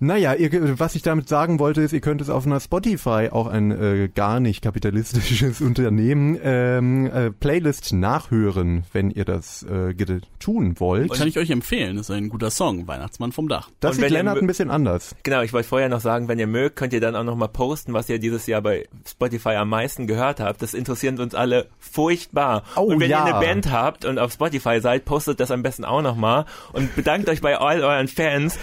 [0.00, 3.46] naja, ihr, was ich damit sagen wollte, ist, ihr könnt es auf einer Spotify, auch
[3.46, 9.94] ein äh, gar nicht kapitalistisches Unternehmen, ähm, äh, Playlist nachhören, wenn ihr das äh,
[10.38, 11.12] tun wollt.
[11.12, 11.96] Kann ich euch empfehlen.
[11.96, 12.86] Das ist ein guter Song.
[12.86, 13.70] Weihnachtsmann vom Dach.
[13.80, 15.14] das Und sieht Lennart ein bisschen anders.
[15.22, 17.92] Genau, ich wollte vorher noch sagen, wenn ihr mögt, könnt ihr dann auch nochmal posten,
[17.92, 20.62] was ihr dieses Jahr bei Spotify am meisten gehört habt.
[20.62, 22.64] Das interessiert uns alle furchtbar.
[22.76, 23.26] Oh, und wenn ja.
[23.26, 26.94] ihr eine Band habt und auf Spotify seid, postet das am besten auch nochmal und
[26.94, 28.58] bedankt euch bei all euren Fans,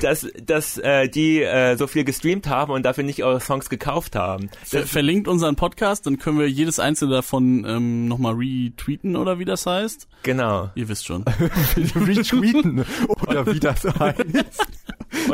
[0.00, 4.16] dass, dass äh, die äh, so viel gestreamt haben und dafür nicht eure Songs gekauft
[4.16, 4.50] haben.
[4.64, 9.44] Ver verlinkt unseren Podcast, dann können wir jedes einzelne davon ähm, nochmal retweeten oder wie
[9.44, 10.08] das heißt.
[10.22, 10.70] Genau.
[10.74, 11.24] Ihr wisst schon.
[11.76, 12.84] Retweeten
[13.26, 14.66] oder wie das heißt.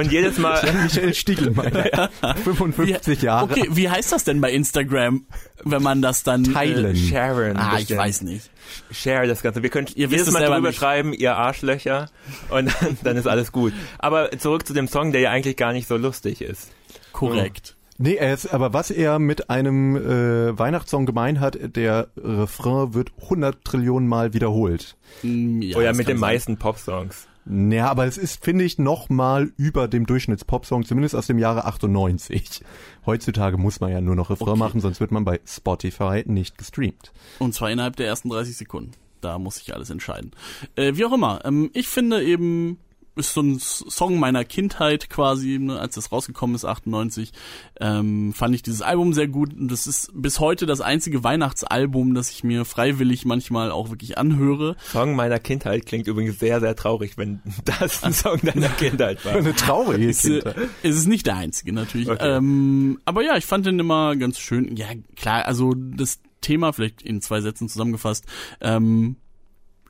[0.01, 2.09] Und jedes Mal, Michael Stiegelmeier,
[2.43, 3.45] 55 wie, Jahre.
[3.45, 5.27] Okay, wie heißt das denn bei Instagram,
[5.65, 6.97] wenn man das dann Teilen.
[6.97, 7.57] Äh, Sharon.
[7.57, 8.51] ah, ich weiß nicht.
[8.91, 9.63] Share das Ganze.
[9.63, 10.79] Wir können Ihr wisst jedes es Mal selber drüber nicht.
[10.79, 12.09] schreiben, ihr Arschlöcher.
[12.49, 13.75] Und dann, dann ist alles gut.
[13.99, 16.71] Aber zurück zu dem Song, der ja eigentlich gar nicht so lustig ist.
[17.13, 17.77] Korrekt.
[17.99, 23.13] Nee, er ist, aber was er mit einem äh, Weihnachtssong gemein hat, der Refrain wird
[23.25, 24.97] 100 Trillionen Mal wiederholt.
[25.23, 26.21] Mm, ja, Oder mit den sein.
[26.21, 27.27] meisten Popsongs.
[27.47, 31.65] Ja, aber es ist, finde ich, noch mal über dem Durchschnittspopsong, zumindest aus dem Jahre
[31.65, 32.61] 98.
[33.07, 34.59] Heutzutage muss man ja nur noch Refrain Okay.
[34.59, 37.13] machen, sonst wird man bei Spotify nicht gestreamt.
[37.39, 38.93] Und zwar innerhalb der ersten 30 Sekunden.
[39.21, 40.31] Da muss sich alles entscheiden.
[40.77, 41.41] Äh, wie auch immer.
[41.45, 42.79] Ähm, ich finde eben,
[43.17, 47.33] ist so ein Song meiner Kindheit quasi, ne, als das rausgekommen ist, 98,
[47.81, 49.53] ähm, fand ich dieses Album sehr gut.
[49.55, 54.19] Und das ist bis heute das einzige Weihnachtsalbum, das ich mir freiwillig manchmal auch wirklich
[54.19, 54.77] anhöre.
[54.91, 59.35] Song meiner Kindheit klingt übrigens sehr, sehr traurig, wenn das ein Song deiner Kindheit war.
[59.35, 60.57] Eine traurige Ist, äh, Kindheit.
[60.83, 62.09] ist es nicht der einzige natürlich.
[62.09, 62.37] Okay.
[62.37, 64.77] Ähm, aber ja, ich fand den immer ganz schön.
[64.77, 64.87] Ja,
[65.17, 68.25] klar, also das Thema, vielleicht in zwei Sätzen zusammengefasst,
[68.61, 69.17] ähm,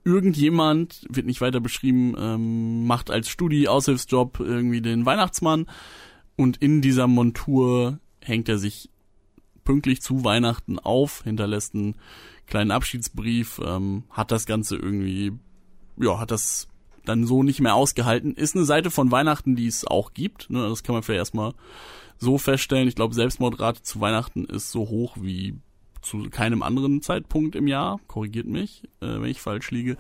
[0.05, 5.67] irgendjemand, wird nicht weiter beschrieben, ähm, macht als Studi-Aushilfsjob irgendwie den Weihnachtsmann
[6.37, 8.91] und in dieser Montur hängt er sich
[9.65, 11.97] pünktlich zu Weihnachten auf, hinterlässt einen
[12.47, 15.33] kleinen Abschiedsbrief, ähm, hat das Ganze irgendwie,
[15.97, 16.69] ja, hat das
[17.05, 18.35] dann so nicht mehr ausgehalten.
[18.35, 20.51] Ist eine Seite von Weihnachten, die es auch gibt.
[20.51, 20.69] Ne?
[20.69, 21.55] Das kann man vielleicht erstmal
[22.19, 22.89] so feststellen.
[22.89, 25.59] Ich glaube, Selbstmordrate zu Weihnachten ist so hoch wie
[26.03, 28.01] zu keinem anderen Zeitpunkt im Jahr.
[28.07, 29.97] Korrigiert mich, äh, wenn ich falsch liege.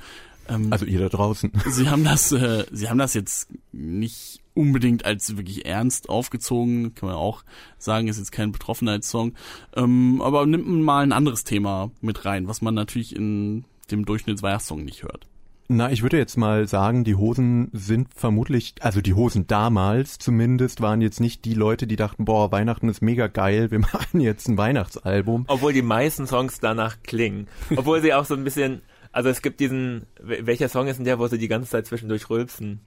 [0.49, 1.53] Ähm, also ihr da draußen.
[1.71, 7.09] Sie haben das, äh, sie haben das jetzt nicht unbedingt als wirklich ernst aufgezogen, kann
[7.09, 7.45] man auch
[7.79, 9.35] sagen, ist jetzt kein Betroffenheitssong.
[9.77, 14.05] Ähm, aber nimmt man mal ein anderes Thema mit rein, was man natürlich in dem
[14.05, 15.27] Durchschnittsweihnachtssong nicht hört.
[15.73, 20.81] Na, ich würde jetzt mal sagen, die Hosen sind vermutlich, also die Hosen damals zumindest,
[20.81, 24.49] waren jetzt nicht die Leute, die dachten, boah, Weihnachten ist mega geil, wir machen jetzt
[24.49, 25.45] ein Weihnachtsalbum.
[25.47, 27.47] Obwohl die meisten Songs danach klingen.
[27.77, 31.21] Obwohl sie auch so ein bisschen, also es gibt diesen, welcher Song ist denn der,
[31.21, 32.81] wo sie die ganze Zeit zwischendurch rülpsen?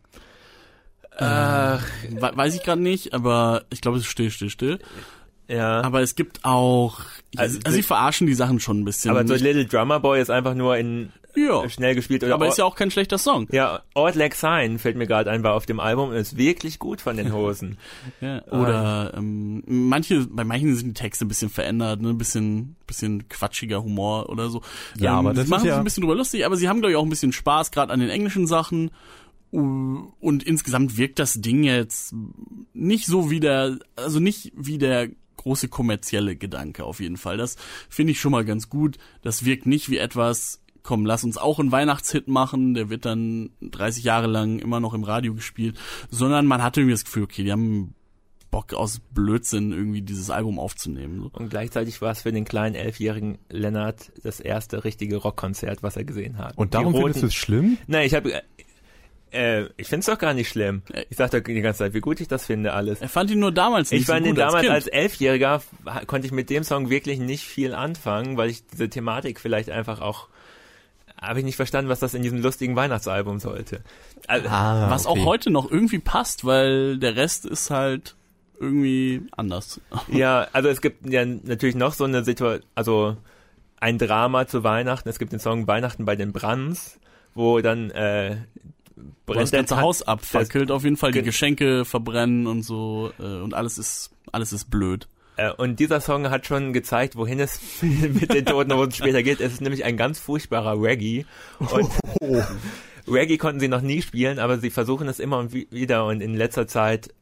[1.17, 4.79] Äh, weiß ich gerade nicht, aber ich glaube, es ist still, still, still.
[5.47, 5.81] Ja.
[5.84, 6.99] Aber es gibt auch,
[7.38, 9.11] also, also sie verarschen die Sachen schon ein bisschen.
[9.11, 11.67] Aber so Little Drummer Boy ist einfach nur in ja.
[11.69, 12.23] schnell gespielt.
[12.23, 13.47] Oder aber ist ja auch kein schlechter Song.
[13.51, 16.79] Ja, Odd Like Sign fällt mir gerade ein, war auf dem Album und ist wirklich
[16.79, 17.77] gut von den Hosen.
[18.21, 19.17] ja, oder ah.
[19.17, 23.84] ähm, manche, bei manchen sind die Texte ein bisschen verändert, ne, ein bisschen, bisschen quatschiger
[23.84, 24.61] Humor oder so.
[24.97, 26.79] Ja, ähm, aber das machen ist ja sich ein bisschen drüber lustig, aber sie haben
[26.79, 28.91] glaube ich auch ein bisschen Spaß gerade an den englischen Sachen.
[29.51, 32.15] Und insgesamt wirkt das Ding jetzt
[32.73, 35.09] nicht so wie der, also nicht wie der
[35.43, 37.38] große kommerzielle Gedanke auf jeden Fall.
[37.38, 37.57] Das
[37.89, 38.97] finde ich schon mal ganz gut.
[39.21, 43.51] Das wirkt nicht wie etwas, komm, lass uns auch einen Weihnachtshit machen, der wird dann
[43.61, 45.79] 30 Jahre lang immer noch im Radio gespielt,
[46.09, 47.95] sondern man hatte irgendwie das Gefühl, okay, die haben
[48.51, 51.21] Bock aus Blödsinn irgendwie dieses Album aufzunehmen.
[51.21, 51.31] So.
[51.34, 56.03] Und gleichzeitig war es für den kleinen elfjährigen Lennart das erste richtige Rockkonzert, was er
[56.03, 56.55] gesehen hat.
[56.55, 57.79] Und darum findest du es schlimm?
[57.88, 58.43] Nein, ich habe
[59.31, 60.84] äh, ich find's doch gar nicht schlimm.
[61.09, 63.01] Ich sag doch die ganze Zeit, wie gut ich das finde alles.
[63.01, 65.63] Er fand ihn nur damals nicht Ich fand so ihn damals als, als Elfjähriger,
[66.05, 69.99] konnte ich mit dem Song wirklich nicht viel anfangen, weil ich diese Thematik vielleicht einfach
[69.99, 70.29] auch
[71.24, 73.82] habe ich nicht verstanden, was das in diesem lustigen Weihnachtsalbum sollte.
[74.28, 75.19] Also, ah, was okay.
[75.21, 78.15] auch heute noch irgendwie passt, weil der Rest ist halt
[78.59, 79.82] irgendwie anders.
[80.11, 83.17] Ja, also es gibt ja natürlich noch so eine Situation, also
[83.80, 85.09] ein Drama zu Weihnachten.
[85.09, 86.99] Es gibt den Song Weihnachten bei den Brands,
[87.34, 88.38] wo dann äh,
[89.26, 93.53] brennt das ganze Haus abfackelt, auf jeden Fall die Geschenke verbrennen und so äh, und
[93.53, 95.07] alles ist alles ist blöd.
[95.36, 99.41] Äh, und dieser Song hat schon gezeigt, wohin es mit den Toten Hosen später geht.
[99.41, 101.25] Es ist nämlich ein ganz furchtbarer Reggae.
[101.59, 102.41] Und oh.
[103.11, 106.36] Reggae konnten sie noch nie spielen, aber sie versuchen es immer und wieder und in
[106.36, 107.13] letzter Zeit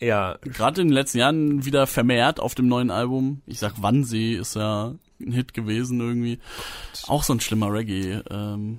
[0.00, 0.38] ja.
[0.42, 3.42] Gerade in den letzten Jahren wieder vermehrt auf dem neuen Album.
[3.46, 6.38] Ich sag Wannsee ist ja ein Hit gewesen irgendwie.
[7.06, 8.24] Auch so ein schlimmer Reggae-Beat.
[8.30, 8.78] Ähm,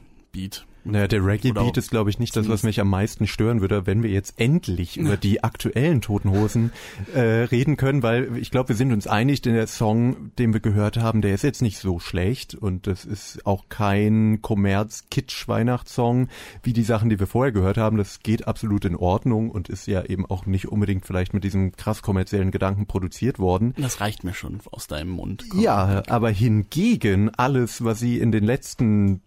[0.91, 4.03] naja, der Reggae-Beat ist, glaube ich, nicht das, was mich am meisten stören würde, wenn
[4.03, 6.71] wir jetzt endlich über die aktuellen Toten Hosen
[7.13, 10.59] äh, reden können, weil ich glaube, wir sind uns einig, denn der Song, den wir
[10.59, 16.27] gehört haben, der ist jetzt nicht so schlecht und das ist auch kein Kommerz-Kitsch-Weihnachtssong
[16.63, 17.97] wie die Sachen, die wir vorher gehört haben.
[17.97, 21.73] Das geht absolut in Ordnung und ist ja eben auch nicht unbedingt vielleicht mit diesem
[21.73, 23.73] krass kommerziellen Gedanken produziert worden.
[23.77, 25.45] Das reicht mir schon aus deinem Mund.
[25.49, 25.59] Komm.
[25.59, 29.21] Ja, aber hingegen alles, was sie in den letzten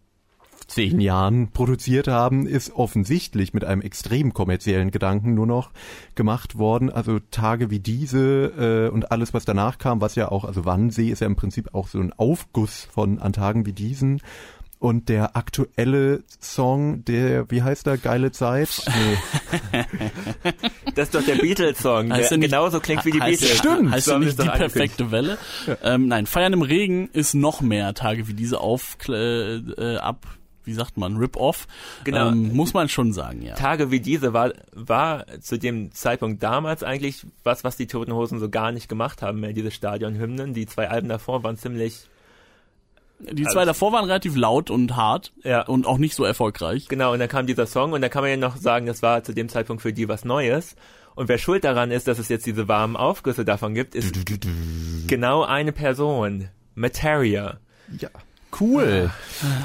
[0.71, 5.71] zehn Jahren produziert haben, ist offensichtlich mit einem extrem kommerziellen Gedanken nur noch
[6.15, 6.91] gemacht worden.
[6.91, 11.11] Also Tage wie diese äh, und alles, was danach kam, was ja auch, also Wannsee
[11.11, 14.21] ist ja im Prinzip auch so ein Aufguss von an Tagen wie diesen.
[14.79, 18.83] Und der aktuelle Song, der, wie heißt der, Geile Zeit?
[19.73, 19.85] Nee.
[20.95, 23.59] das ist doch der Beatles-Song, der genauso klingt wie die heißt, Beatles.
[23.59, 23.91] Stimmt.
[23.91, 25.39] Heißt so nicht die perfekte Welle?
[25.67, 25.77] Ja.
[25.83, 30.25] Ähm, nein, Feiern im Regen ist noch mehr Tage wie diese auf, äh, äh ab,
[30.65, 31.67] wie sagt man, Rip-Off.
[32.05, 32.29] Genau.
[32.29, 33.55] Ähm, muss man schon sagen, ja.
[33.55, 38.39] Tage wie diese war, war zu dem Zeitpunkt damals eigentlich was, was die Toten Hosen
[38.39, 40.55] so gar nicht gemacht haben mehr, diese Stadionhymnen.
[40.55, 42.09] Die zwei Alben davor waren ziemlich
[43.21, 45.63] die zwei also, davor waren relativ laut und hart ja.
[45.63, 46.89] und auch nicht so erfolgreich.
[46.89, 49.23] Genau, und dann kam dieser Song und da kann man ja noch sagen, das war
[49.23, 50.75] zu dem Zeitpunkt für die was Neues.
[51.15, 54.15] Und wer schuld daran ist, dass es jetzt diese warmen Aufgüsse davon gibt, ist
[55.07, 56.49] genau eine Person.
[56.75, 57.59] Materia.
[57.99, 58.09] Ja.
[58.59, 59.11] Cool.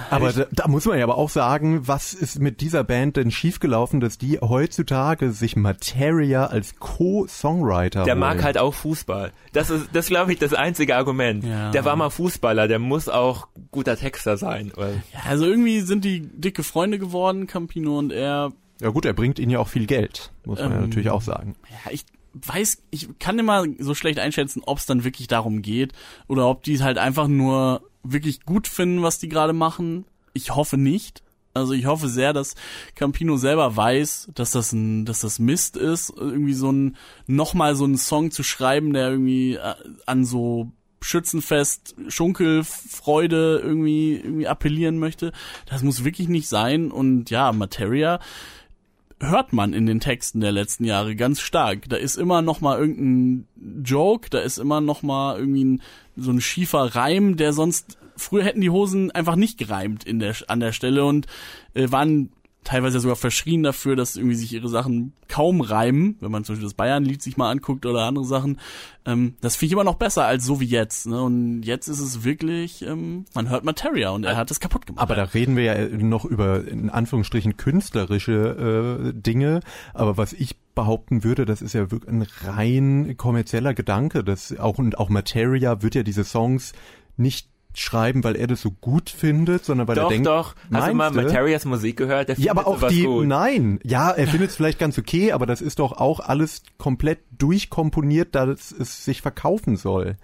[0.10, 3.32] Aber da, da, muss man ja aber auch sagen, was ist mit dieser Band denn
[3.32, 8.20] schiefgelaufen, dass die heutzutage sich Materia als Co-Songwriter Der holen.
[8.20, 9.32] mag halt auch Fußball.
[9.54, 11.44] Das ist, das glaube ich, das einzige Argument.
[11.44, 11.72] Ja.
[11.72, 14.72] Der war mal Fußballer, der muss auch guter Texter sein.
[14.78, 18.52] Ja, also irgendwie sind die dicke Freunde geworden, Campino und er.
[18.82, 21.22] Ja gut, er bringt ihnen ja auch viel Geld, muss man ähm, ja natürlich auch
[21.22, 21.56] sagen.
[21.70, 22.06] Ja, ich
[22.36, 25.94] weiß, ich kann immer so schlecht einschätzen, ob es dann wirklich darum geht
[26.28, 30.06] oder ob die halt einfach nur wirklich gut finden, was die gerade machen.
[30.34, 31.24] Ich hoffe nicht.
[31.54, 32.56] Also ich hoffe sehr, dass
[32.96, 37.86] Campino selber weiß, dass das ein, dass das Mist ist, irgendwie so ein, nochmal so
[37.86, 39.74] einen Song zu schreiben, der irgendwie äh,
[40.06, 45.32] an so Schützenfest, Schunkelfreude irgendwie, irgendwie appellieren möchte.
[45.68, 46.92] Das muss wirklich nicht sein.
[46.92, 48.20] Und ja, Materia
[49.20, 51.88] hört man in den Texten der letzten Jahre ganz stark.
[51.90, 53.48] Da ist immer noch mal irgendein
[53.84, 55.82] Joke, da ist immer noch mal irgendwie ein,
[56.16, 60.36] so ein schiefer Reim, der sonst früher hätten die Hosen einfach nicht gereimt in der
[60.48, 61.28] an der Stelle und
[61.74, 62.30] äh, waren
[62.66, 66.68] teilweise sogar verschrien dafür, dass irgendwie sich ihre Sachen kaum reimen, wenn man zum Beispiel
[66.68, 68.60] das Bayern-Lied sich mal anguckt oder andere Sachen.
[69.06, 71.06] Ähm, das finde ich immer noch besser als so wie jetzt.
[71.06, 71.22] Ne?
[71.22, 75.02] Und jetzt ist es wirklich, ähm, man hört Materia und er hat es kaputt gemacht.
[75.02, 79.62] Aber da reden wir ja noch über in Anführungsstrichen künstlerische äh, Dinge.
[79.94, 84.24] Aber was ich behaupten würde, das ist ja wirklich ein rein kommerzieller Gedanke.
[84.24, 86.74] Das auch und auch Materia wird ja diese Songs
[87.16, 87.48] nicht
[87.80, 90.56] schreiben, weil er das so gut findet, sondern weil doch, er denkt, doch.
[90.74, 92.30] Hast du mal Materias Musik gehört?
[92.30, 93.28] Der ja, aber auch die, gut.
[93.28, 97.20] nein, ja, er findet es vielleicht ganz okay, aber das ist doch auch alles komplett
[97.38, 100.18] durchkomponiert, dass es sich verkaufen soll.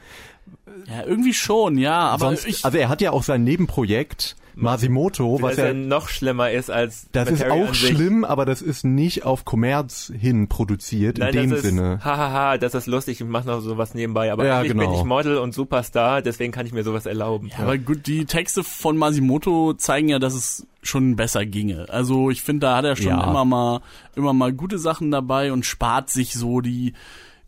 [0.87, 5.41] Ja, irgendwie schon, ja, aber Sonst, ich, also er hat ja auch sein Nebenprojekt Masimoto,
[5.41, 8.83] was das ja noch schlimmer ist als das ist Materia auch schlimm, aber das ist
[8.83, 11.99] nicht auf Kommerz hin produziert Nein, in dem das ist, Sinne.
[12.03, 14.97] Hahaha, das ist lustig, ich mache noch sowas nebenbei, aber Ja, eigentlich bin genau.
[14.99, 17.49] ich Model und Superstar, deswegen kann ich mir sowas erlauben.
[17.49, 21.85] Ja, aber gut, die Texte von Masimoto zeigen ja, dass es schon besser ginge.
[21.89, 23.29] Also ich finde, da hat er schon Ja.
[23.29, 23.81] immer mal
[24.15, 26.93] immer mal gute Sachen dabei und spart sich so die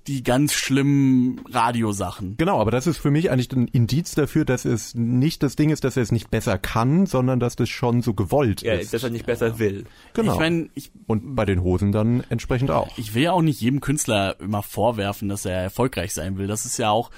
[0.08, 2.36] die ganz schlimmen Radiosachen.
[2.38, 5.70] Genau, aber das ist für mich eigentlich ein Indiz dafür, dass es nicht das Ding
[5.70, 8.94] ist, dass er es nicht besser kann, sondern dass das schon so gewollt Ja, ist.
[8.94, 9.86] dass er nicht besser will.
[10.14, 10.34] genau.
[10.34, 12.98] Ich meine, ich Und bei den Hosen dann entsprechend auch.
[12.98, 16.48] ich will ja auch nicht jedem Künstler immer vorwerfen, dass er erfolgreich sein will.
[16.48, 17.10] Das ist ja auch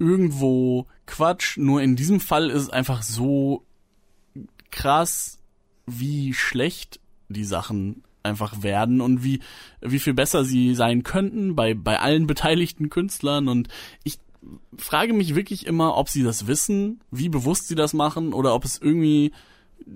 [0.00, 1.56] irgendwo Quatsch.
[1.56, 3.64] Nur in diesem Fall ist es einfach so
[4.70, 5.38] krass,
[5.86, 9.40] wie schlecht die Sachen einfach werden und wie,
[9.80, 13.48] wie viel besser sie sein könnten bei, bei allen beteiligten Künstlern.
[13.48, 13.68] Und
[14.02, 14.18] ich
[14.76, 18.64] frage mich wirklich immer, ob sie das wissen, wie bewusst sie das machen oder ob
[18.64, 19.32] es irgendwie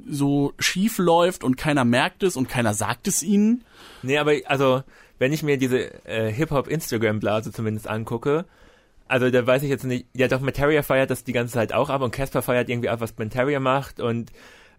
[0.07, 3.64] so schief läuft und keiner merkt es und keiner sagt es ihnen.
[4.03, 4.83] Nee, aber also,
[5.18, 8.45] wenn ich mir diese äh, Hip-Hop-Instagram-Blase zumindest angucke,
[9.07, 11.89] also da weiß ich jetzt nicht, ja doch, Materia feiert das die ganze Zeit auch
[11.89, 14.31] ab und Casper feiert irgendwie ab, was Materia macht und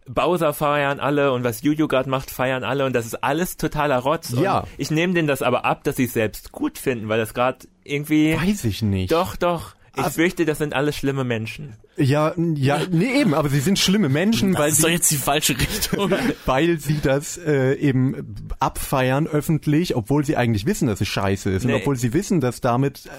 [0.07, 3.99] Bowser feiern alle und was Juju gerade macht, feiern alle und das ist alles totaler
[3.99, 4.31] Rotz.
[4.31, 4.61] Ja.
[4.61, 7.33] Und ich nehme denen das aber ab, dass sie es selbst gut finden, weil das
[7.33, 8.35] gerade irgendwie...
[8.35, 9.11] Weiß ich nicht.
[9.11, 9.75] Doch, doch.
[9.95, 10.09] Ich Ah.
[10.09, 11.75] fürchte, das sind alles schlimme Menschen.
[11.97, 15.11] Ja, ja, nee, eben, aber sie sind schlimme Menschen, Das weil ist doch sie, jetzt
[15.11, 16.11] die falsche Richtung.
[16.45, 21.65] weil sie das äh, eben abfeiern öffentlich, obwohl sie eigentlich wissen, dass es scheiße ist
[21.65, 21.73] Nee.
[21.73, 23.09] und obwohl sie wissen, dass damit äh,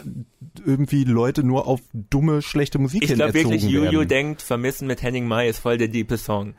[0.64, 4.86] irgendwie Leute nur auf dumme, schlechte Musik Ich hin glaube erzogen wirklich, Juju denkt, Vermissen
[4.86, 6.54] mit Henning Mai ist voll der diepe Song.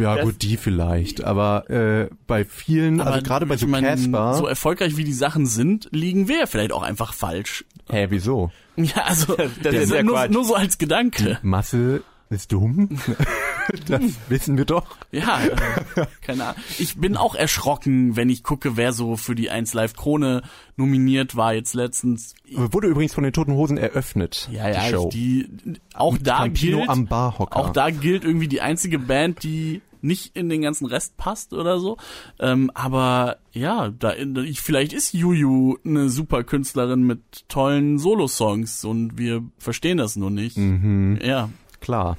[0.00, 4.46] Ja, das- gut, die vielleicht, aber äh, bei vielen, also gerade bei so Casper, so
[4.46, 7.64] erfolgreich wie die Sachen sind, liegen wir ja vielleicht auch einfach falsch.
[7.90, 8.50] hä, wieso?
[8.76, 11.38] Ja, also Das ist ja nur, nur so als Gedanke.
[11.42, 12.98] Masse ist dumm?
[13.86, 14.96] das wissen wir doch.
[15.12, 16.60] Ja, äh, keine Ahnung.
[16.78, 20.42] Ich bin auch erschrocken, wenn ich gucke, wer so für die 1 Live Krone
[20.76, 22.34] nominiert war jetzt letztens.
[22.52, 25.08] Wurde übrigens von den Toten Hosen eröffnet, Ja, ja, die Show.
[25.12, 25.48] die
[25.94, 27.56] auch da Campino gilt am Barhocker.
[27.56, 31.80] auch da gilt irgendwie die einzige Band, die nicht in den ganzen Rest passt oder
[31.80, 31.96] so.
[32.38, 39.18] Ähm, aber ja, da ich, vielleicht ist Juju eine super Künstlerin mit tollen Solo-Songs und
[39.18, 40.58] wir verstehen das nur nicht.
[40.58, 41.48] Mhm, Ja.
[41.86, 42.18] Klar.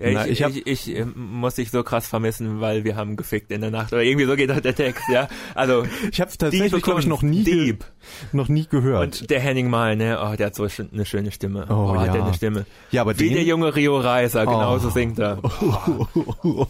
[0.00, 2.96] Ja, Na, ich, ich hab- ich, ich, äh, muss dich so krass vermissen, weil wir
[2.96, 3.92] haben gefickt in der Nacht.
[3.92, 5.28] Oder irgendwie so geht doch der Text, ja.
[5.54, 7.84] Also, Ich habe tatsächlich, glaube ich, noch nie, Dieb.
[8.32, 9.02] Noch nie gehört.
[9.02, 11.66] Und der Henning Mal, ne, oh, der hat so eine schöne Stimme.
[11.68, 12.12] Oh, hat ja.
[12.12, 12.66] der eine Stimme.
[12.90, 14.90] ja, aber Wie den, der junge Rio Reiser, genauso Oh.
[14.90, 15.40] singt er.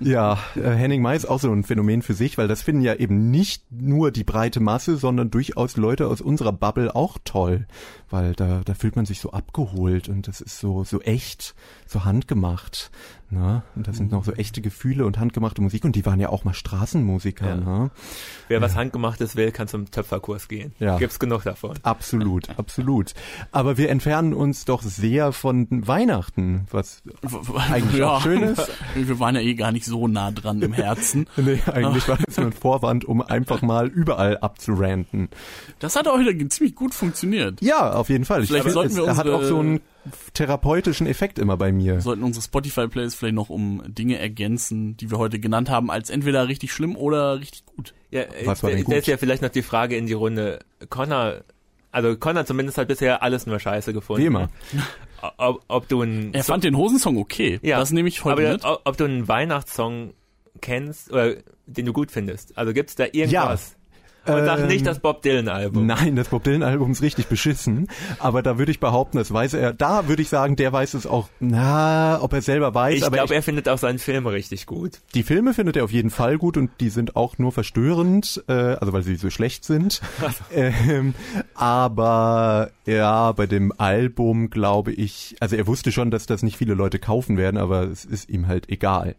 [0.00, 2.94] ja, äh, Henning May ist auch so ein Phänomen für sich, weil das finden ja
[2.94, 7.66] eben nicht nur die breite Masse, sondern durchaus Leute aus unserer Bubble auch toll,
[8.10, 11.54] weil da, da fühlt man sich so abgeholt und das ist so, so echt,
[11.86, 12.90] so handgemacht.
[13.30, 13.62] Ne?
[13.76, 16.44] Und das sind noch so echte Gefühle und handgemachte Musik und die waren ja auch
[16.44, 17.46] mal Straßenmusiker.
[17.48, 17.56] Ja.
[17.56, 17.90] Ne?
[18.48, 20.72] Wer was Handgemachtes will, kann zum Töpferkurs gehen.
[20.78, 20.96] Ja.
[20.96, 21.74] Gibt's genug davon.
[21.82, 23.12] Absolut, absolut.
[23.52, 27.02] Aber wir entfernen uns doch sehr von Weihnachten, was
[27.70, 28.70] eigentlich auch schön ist.
[28.94, 31.26] Wir waren ja eh gar nicht so nah dran im Herzen.
[31.36, 35.28] Nee, eigentlich war das nur ein Vorwand, um einfach mal überall abzuranten.
[35.78, 37.60] Das hat auch wieder ziemlich gut funktioniert.
[37.62, 38.42] Ja, auf jeden Fall.
[38.42, 39.80] Ich Vielleicht finde, sollten es wir hat unsere- auch so einen
[40.34, 41.94] therapeutischen Effekt immer bei mir.
[41.94, 46.10] Wir sollten unsere Spotify-Plays vielleicht noch um Dinge ergänzen, die wir heute genannt haben, als
[46.10, 47.94] entweder richtig schlimm oder richtig gut.
[48.10, 48.94] Ja, Was war äh, denn da gut?
[48.96, 50.60] ist ja vielleicht noch die Frage in die Runde.
[50.88, 51.42] Connor,
[51.92, 54.22] also Connor zumindest hat bisher alles nur Scheiße gefunden.
[54.22, 54.48] Wie immer.
[55.36, 57.58] Ob, ob du ein Er fand den Hosensong okay.
[57.62, 58.64] Ja, Das nehme ich heute aber mit.
[58.64, 60.14] ob, ob du einen Weihnachtssong
[60.60, 61.34] kennst oder
[61.66, 62.56] den du gut findest.
[62.56, 63.76] Also gibt's da irgendwas?
[64.28, 65.86] Und sag Ähm, nicht das Bob Dylan-Album.
[65.86, 69.54] Nein, das Bob Dylan Album ist richtig beschissen, aber da würde ich behaupten, das weiß
[69.54, 73.10] er, da würde ich sagen, der weiß es auch, na, ob er selber weiß, Ich
[73.10, 75.00] glaube, er findet auch seinen Film richtig gut.
[75.14, 78.52] die Filme findet er auf jeden Fall gut und die sind auch nur verstörend, äh,
[78.52, 80.00] also weil sie so schlecht sind.
[80.54, 81.14] ähm,
[81.54, 86.74] aber ja, bei dem Album glaube ich, also er wusste schon, dass das nicht viele
[86.74, 89.14] Leute kaufen werden, aber es ist ihm halt egal.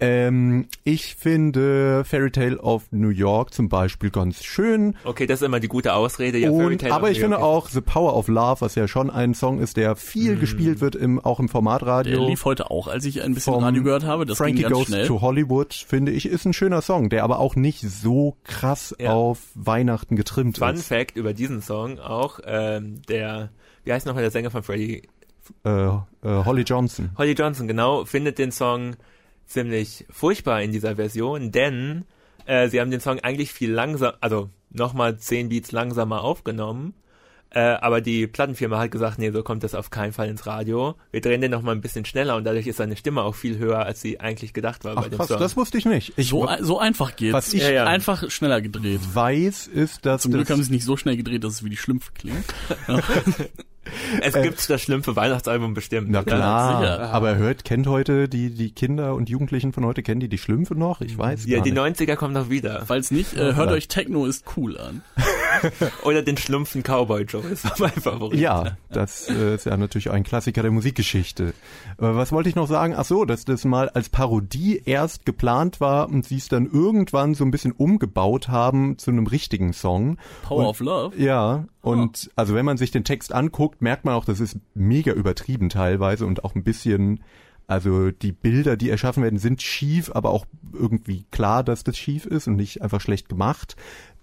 [0.00, 4.96] Ähm, ich finde Fairy Tale of New York zum Beispiel ganz schön.
[5.04, 6.38] Okay, das ist immer die gute Ausrede.
[6.38, 9.34] Ja, Und, aber ich finde York auch The Power of Love, was ja schon ein
[9.34, 12.26] Song ist, der viel gespielt wird, im, auch im Der Formatradio.
[12.28, 14.26] lief heute auch, als ich ein bisschen Radio gehört habe.
[14.26, 15.06] Das Frankie ging ganz Goes schnell.
[15.06, 19.12] to Hollywood, finde ich, ist ein schöner Song, der aber auch nicht so krass Ja.
[19.12, 20.86] auf Weihnachten getrimmt Fun ist.
[20.86, 23.50] Fact über diesen Song auch, ähm, der,
[23.84, 25.02] wie heißt nochmal der Sänger von Freddie?
[25.64, 25.90] Äh, äh,
[26.22, 27.10] Holly Johnson.
[27.18, 28.96] Holly Johnson, genau, findet den Song
[29.46, 32.04] ziemlich furchtbar in dieser Version, denn
[32.46, 36.94] äh, sie haben den Song eigentlich viel langsam, also nochmal 10 Beats langsamer aufgenommen.
[37.50, 40.96] Äh, aber die Plattenfirma hat gesagt, nee, so kommt das auf keinen Fall ins Radio.
[41.12, 43.78] Wir drehen den nochmal ein bisschen schneller und dadurch ist seine Stimme auch viel höher,
[43.86, 45.38] als sie eigentlich gedacht war bei Ach dem krass, Song.
[45.38, 46.12] das wusste ich nicht.
[46.16, 47.32] Ich So, so einfach geht's.
[47.32, 47.84] Was ich- Ja, ja.
[47.86, 48.98] Einfach schneller gedreht.
[49.12, 51.70] weiß ist, dass Zum Glück haben sie es nicht so schnell gedreht, dass es wie
[51.70, 52.44] die Schlümpfe klingt.
[54.20, 56.08] es gibt das schlimme Weihnachtsalbum bestimmt.
[56.10, 57.10] na klar, sicher.
[57.12, 60.74] aber hört, kennt heute die, die Kinder und Jugendlichen von heute, kennen die die Schlümpfe
[60.74, 61.00] noch?
[61.00, 62.00] Ich weiß Ja, gar die nicht.
[62.00, 62.84] 90er kommen noch wieder.
[62.86, 65.02] Falls nicht, äh, hört euch Techno ist cool an.
[66.04, 68.38] Oder den schlumpfen Cowboy Joe, das war mein Favorit.
[68.40, 71.48] Ja, das äh, ist ja natürlich ein Klassiker der Musikgeschichte.
[71.48, 71.52] Äh,
[71.98, 72.94] was wollte ich noch sagen?
[72.96, 77.34] Ach so, dass das mal als Parodie erst geplant war und sie es dann irgendwann
[77.34, 80.18] so ein bisschen umgebaut haben zu einem richtigen Song.
[80.42, 81.16] Power Und- of Love.
[81.16, 85.12] Ja, und also wenn man sich den Text anguckt, merkt man auch, das ist mega
[85.12, 87.22] übertrieben teilweise und auch ein bisschen,
[87.66, 92.24] also die Bilder, die erschaffen werden, sind schief, aber auch irgendwie klar, dass das schief
[92.24, 93.76] ist und nicht einfach schlecht gemacht.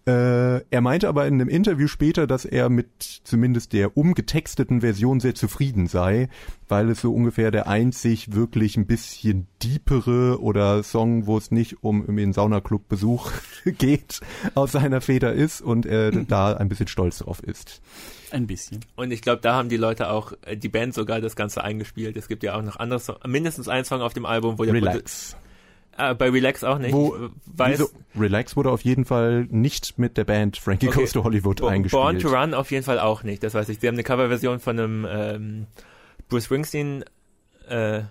[0.08, 2.88] Äh, er meinte aber in einem Interview später, dass er mit
[3.24, 6.28] zumindest der umgetexteten Version sehr zufrieden sei,
[6.68, 11.84] weil es so ungefähr der einzig wirklich ein bisschen deepere oder Song, wo es nicht
[11.84, 13.32] um einen Saunaclub-Besuch
[13.66, 14.22] geht,
[14.56, 17.82] aus seiner Feder ist und er da ein bisschen stolz drauf ist.
[18.32, 18.80] Ein bisschen.
[18.95, 22.18] Und ich glaube, da haben die Leute auch, äh, die Band sogar das Ganze eingespielt.
[22.18, 24.74] Es gibt ja auch noch andere Songs, mindestens ein Song auf dem Album, wo der
[24.74, 25.36] Relax.
[25.36, 25.41] Produ-
[25.98, 26.94] Ah, bei Relax auch nicht.
[26.94, 27.16] Wo,
[27.46, 27.89] weiß, wieso?
[28.18, 31.00] Relax wurde auf jeden Fall nicht mit der Band Frankie Okay.
[31.02, 32.02] Goes to Hollywood Bo- eingespielt.
[32.02, 33.80] Born to Run auf jeden Fall auch nicht, das weiß ich.
[33.80, 35.68] Sie haben eine Coverversion von einem ähm,
[36.30, 37.04] Bruce Springsteen
[37.68, 38.02] äh,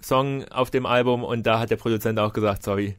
[0.00, 2.96] Song auf dem Album und da hat der Produzent auch gesagt, sorry,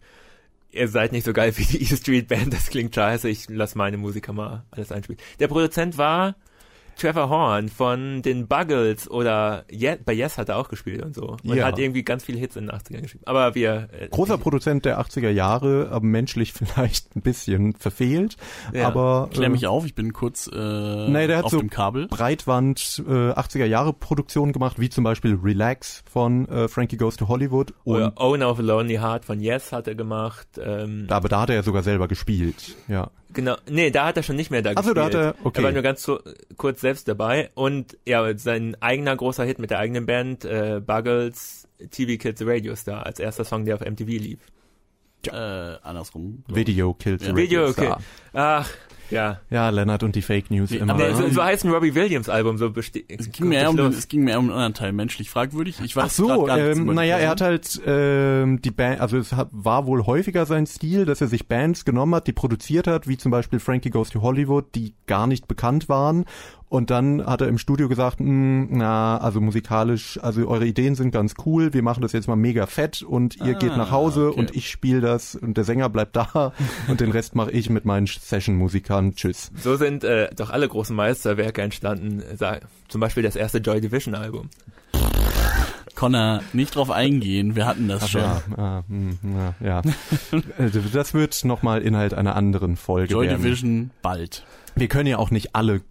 [0.71, 3.75] ihr seid nicht so geil wie die E Street Band, das klingt scheiße, ich lass
[3.75, 5.19] meine Musiker mal alles einspielen.
[5.39, 6.35] Der Produzent war
[6.97, 11.37] Trevor Horn von den Buggles oder Ye bei Yes hat er auch gespielt und so.
[11.43, 11.65] Und Ja.
[11.65, 13.23] hat irgendwie ganz viele Hits in den 80ern geschrieben.
[13.25, 13.89] Aber wir...
[13.99, 18.37] Äh, Großer Produzent der 80er Jahre, aber menschlich vielleicht ein bisschen verfehlt.
[18.73, 18.87] Ja.
[18.87, 21.69] Aber Klär äh, mich auf, ich bin kurz äh, Nee, der hat auf so dem
[21.69, 22.07] Kabel.
[22.07, 27.27] Breitwand äh, 80er Jahre Produktionen gemacht, wie zum Beispiel Relax von äh, Frankie Goes to
[27.27, 27.73] Hollywood.
[27.83, 30.47] Und oder Owner of a Lonely Heart von Yes hat er gemacht.
[30.63, 32.75] Ähm, da, aber da hat er ja sogar selber gespielt.
[32.87, 33.09] Ja.
[33.33, 35.25] Genau, nee, da hat er schon nicht mehr da Ach so, da gespielt.
[35.25, 35.61] hat er- okay.
[35.61, 36.19] Er war nur ganz so,
[36.57, 41.67] kurz selbst dabei und ja, sein eigener großer Hit mit der eigenen Band, äh, Buggles,
[41.91, 44.39] TV Kids Radio Star, als erster Song, der auf MTV lief.
[45.27, 46.43] Äh, andersrum.
[46.47, 47.29] Video Kills Ja.
[47.29, 47.85] the Video, Radio okay.
[47.85, 48.01] Star.
[48.33, 48.69] Ach,
[49.13, 49.39] ja.
[49.49, 50.93] Ja, Lennart und die Fake News Nee, immer.
[50.93, 53.05] aber Nee, so, so heißt ein Robbie Williams Album, so besteht.
[53.07, 55.79] Es ging, mehr um, es ging mehr um einen anderen Teil menschlich fragwürdig.
[55.83, 59.33] Ich weiß Ach so, gar ähm, naja, er hat halt ähm, die Band, also es
[59.33, 63.07] hat, war wohl häufiger sein Stil, dass er sich Bands genommen hat, die produziert hat,
[63.07, 66.25] wie zum Beispiel Frankie Goes to Hollywood, die gar nicht bekannt waren.
[66.73, 71.11] Und dann hat er im Studio gesagt, "Hm, na, also musikalisch, also eure Ideen sind
[71.11, 74.29] ganz cool, wir machen das jetzt mal mega fett und ihr Ah, geht nach Hause
[74.29, 74.39] okay.
[74.39, 76.51] und ich spiele das und der Sänger bleibt da
[76.87, 79.13] und den Rest mache ich mit meinen Session-Musikern.
[79.13, 79.51] Tschüss.
[79.55, 82.23] So sind äh, doch alle großen Meisterwerke entstanden,
[82.87, 84.49] zum Beispiel das erste Joy Division Album.
[85.93, 88.21] Connor, nicht drauf eingehen, wir hatten das schon.
[88.21, 89.81] Ja, ah, hm, ja, ja.
[90.57, 93.43] Äh, das wird nochmal Inhalt einer anderen Folge Joy werden.
[93.43, 94.43] Division bald.
[94.75, 95.81] Wir können ja auch nicht alle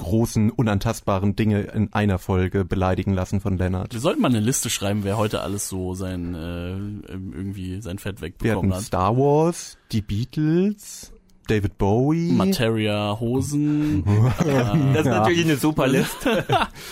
[0.00, 3.92] großen, unantastbaren Dinge in einer Folge beleidigen lassen von Lennart.
[3.92, 6.70] Wir sollten mal eine Liste schreiben, wer heute alles so sein äh,
[7.10, 8.86] irgendwie sein Fett Wir wegbekommen hatten hat.
[8.86, 11.12] Star Wars, die Beatles,
[11.48, 12.30] David Bowie.
[12.32, 14.04] Materia Hosen.
[14.38, 15.18] Das ist Ja.
[15.20, 16.44] natürlich eine super Liste.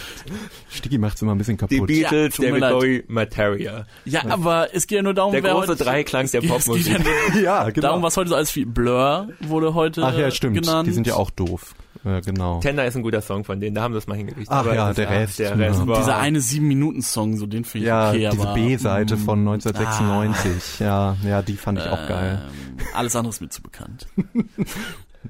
[0.69, 1.87] Sticky macht's immer ein bisschen Die kaputt.
[1.89, 2.75] Beatles, tut mir David.
[2.79, 3.87] Bowie, Materia.
[4.05, 6.99] Ja, aber es geht ja nur darum, Der wer große heute, Dreiklang der es Popmusik.
[7.35, 7.87] ja ja, genau.
[7.89, 10.61] darum, was heute so alles viel Blur wurde heute Ach ja, stimmt.
[10.61, 10.87] genannt.
[10.89, 11.75] Die sind ja auch doof.
[12.09, 12.61] Ja, genau.
[12.61, 14.49] Tender ist ein guter Song von denen, da haben sie es mal hingekriegt.
[14.51, 15.87] Ach Aber ja, das- der Rest, Der Rest ja.
[15.87, 19.19] war, Dieser eine sieben Minuten Song, so den finde ich Ja, okay, diese B-Seite mm,
[19.19, 20.81] von 1996.
[20.81, 22.41] Ja, ja, die fand ich auch geil.
[22.79, 24.07] ähm, alles andere ist mir zu bekannt.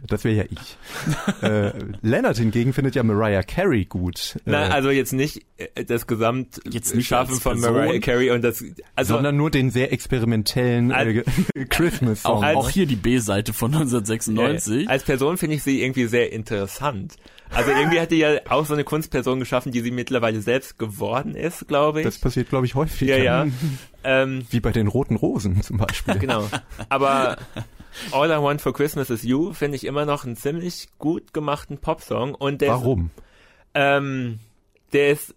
[0.07, 1.43] Das wäre ja ich.
[1.43, 1.72] äh,
[2.03, 4.36] Leonard hingegen findet ja Mariah Carey gut.
[4.45, 7.61] Nein, äh, also jetzt nicht äh, das Gesamt Jetzt nicht Schaffen als von.
[7.61, 8.64] Mariah Carey und das
[8.95, 11.24] also sondern nur den sehr experimentellen äh,
[11.68, 12.45] Christmas-Song.
[12.45, 14.84] Auch, auch hier die B-Seite von 1996.
[14.84, 17.16] Ja, als Person finde ich sie irgendwie sehr interessant.
[17.51, 21.34] Also irgendwie hat die ja auch so eine Kunstperson geschaffen, die sie mittlerweile selbst geworden
[21.34, 22.05] ist, glaube ich.
[22.05, 23.09] Das passiert, glaube ich, häufig.
[23.09, 23.47] ja, ja.
[24.05, 26.18] ähm, Wie bei den Roten Rosen zum Beispiel.
[26.18, 26.47] genau.
[26.89, 27.39] Aber
[28.12, 31.78] All I Want for Christmas is You finde ich immer noch einen ziemlich gut gemachten
[31.78, 33.11] Popsong und der Warum?
[33.74, 34.39] ähm,
[34.93, 35.34] der ist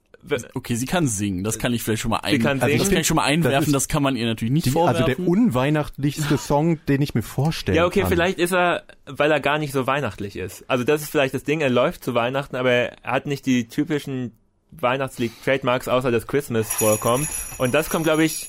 [0.53, 2.77] Okay, sie kann singen, das kann ich vielleicht schon mal ein, Sie kann also singen.
[2.77, 5.03] das kann ich schon mal einwerfen, Das das, kann man ihr natürlich nicht Die, vorwerfen.
[5.03, 8.09] also der unweihnachtlichste Song, den ich mir vorstellen Ja, okay, kann.
[8.09, 10.63] vielleicht ist er, weil er gar nicht so weihnachtlich ist.
[10.69, 13.67] Also das ist vielleicht das Ding, er läuft zu Weihnachten, aber er hat nicht die
[13.67, 14.33] typischen
[14.73, 17.27] Weihnachtslied-Trademarks, außer das Christmas vorkommt.
[17.57, 18.47] Und das kommt, glaube ich,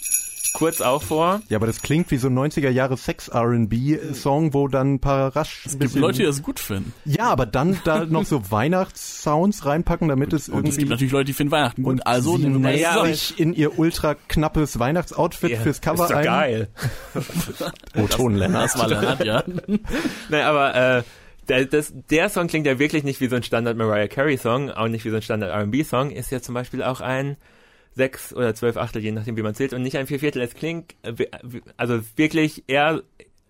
[0.53, 1.41] kurz auch vor.
[1.49, 5.65] Ja, aber das klingt wie so ein 90er Jahre Sex-R&B-Song, wo dann ein paar rasch...
[5.67, 6.93] es gibt Leute, die das gut finden.
[7.05, 10.79] ja, aber dann da noch so Weihnachtssounds reinpacken, damit es Und es irgendwie...
[10.79, 11.93] gibt natürlich Leute, die finden Weihnachten gut.
[11.93, 13.07] und also sie nehmen zusammen.
[13.07, 16.25] sich in ihr ultra knappes Weihnachtsoutfit fürs Cover ist doch ein.
[16.25, 16.69] geil.
[17.95, 18.65] Oh, Ton Lennart.
[18.65, 19.45] Das war Lennart, ja.
[20.29, 21.03] Nein, aber äh,
[21.49, 24.71] der, das, der Song klingt ja wirklich nicht wie so ein Standard Mariah Carey Song,
[24.71, 27.37] auch nicht wie so ein Standard R&B Song, ist ja zum Beispiel auch ein
[27.95, 30.43] sechs oder zwölf Achtel, je nachdem wie man zählt, und nicht ein Vierviertel.
[30.43, 31.27] Es klingt äh,
[31.77, 33.03] also wirklich eher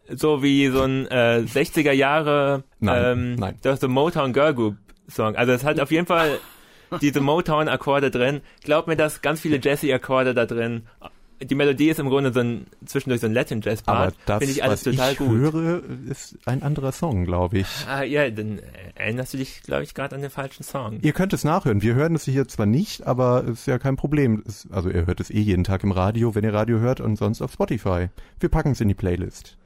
[0.08, 3.54] so wie so ein äh, 60er Jahre Nein, ähm, nein.
[3.62, 4.76] das ist so Motown Girl Group
[5.08, 5.36] Song.
[5.36, 6.38] Also es hat auf jeden Fall
[7.00, 8.40] diese Motown Akkorde drin.
[8.64, 10.86] Glaub mir, dass ganz viele Jazzy Akkorde da drin.
[11.44, 14.14] Die Melodie ist im Grunde so ein zwischendurch so ein Latin Jazz Aber Part.
[14.26, 15.30] das, Finde ich alles was total ich gut.
[15.30, 17.66] höre, ist ein anderer Song, glaube ich.
[17.88, 18.60] Ah, ja, dann
[18.94, 20.98] erinnerst du dich, glaube ich, gerade an den falschen Song.
[21.02, 21.82] Ihr könnt es nachhören.
[21.82, 24.42] Wir hören es hier zwar nicht, aber ist ja kein Problem.
[24.46, 27.16] Es, also ihr hört es eh jeden Tag im Radio, wenn ihr Radio hört und
[27.16, 28.08] sonst auf Spotify.
[28.40, 29.56] Wir packen es in die Playlist.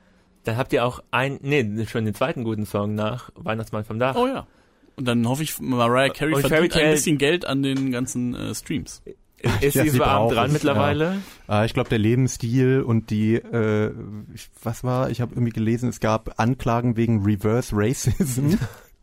[0.45, 4.15] Dann habt ihr auch ein, nee, schon den zweiten guten Song nach Weihnachtsmann vom Dach.
[4.17, 4.47] Oh ja.
[4.95, 8.35] Und dann hoffe ich, Mariah Carey Und verdient Fairy ein bisschen Geld an den ganzen
[8.35, 9.03] äh, Streams.
[9.61, 11.19] Ist Ja, sie braucht dran es, mittlerweile?
[11.49, 13.93] Äh, ich glaube, der Lebensstil und die, äh,
[14.35, 18.55] ich- was war, ich habe irgendwie gelesen, es gab Anklagen wegen Reverse Racism.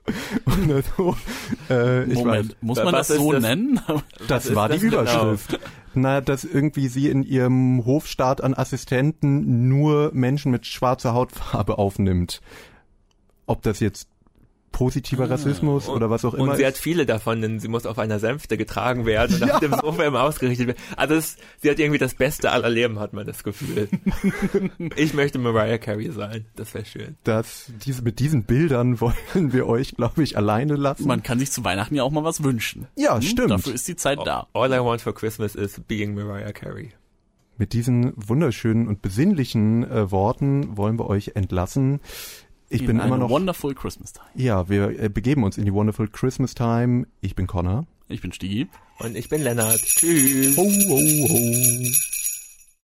[0.45, 1.15] und so,
[1.69, 3.41] äh, ich Moment, weiß, muss man was das ist so das?
[3.41, 3.79] nennen?
[4.27, 5.01] das ist war das die genau?
[5.03, 5.59] Überschrift.
[5.93, 12.41] Na, dass irgendwie sie in ihrem Hofstaat an Assistenten nur Menschen mit schwarzer Hautfarbe aufnimmt.
[13.45, 14.07] Ob das jetzt
[14.73, 16.81] positiver Rassismus oder was auch immer Und sie hat ist.
[16.81, 20.23] viele davon, denn sie muss auf einer Sänfte getragen werden und auf dem Sofa immer
[20.23, 20.77] ausgerichtet werden.
[20.97, 23.87] Also es, sie hat irgendwie das Beste aller Leben, hat man das Gefühl.
[24.97, 26.45] ich möchte Mariah Carey sein.
[26.57, 27.15] Das wäre schön.
[27.23, 31.07] dass diese, mit diesen Bildern wollen wir euch, glaube ich, alleine lassen.
[31.07, 32.87] Man kann sich zu Weihnachten ja auch mal was wünschen.
[32.97, 33.21] ja, Hm?
[33.21, 33.51] stimmt.
[33.51, 34.47] Dafür ist die Zeit da.
[34.53, 36.91] All I want for Christmas is being Mariah Carey.
[37.55, 41.99] Mit diesen wunderschönen und besinnlichen äh, Worten wollen wir euch entlassen.
[42.73, 43.29] Ich In bin eine immer noch.
[43.29, 44.25] Wonderful Christmas Time.
[44.33, 47.05] ja, wir äh, begeben uns in die Wonderful Christmas Time.
[47.21, 47.85] Ich bin Connor.
[48.07, 48.67] Ich bin Stigi.
[48.99, 49.79] Und ich bin Lennart.
[49.81, 50.57] Tschüss.
[50.57, 51.91] Ho, ho, ho.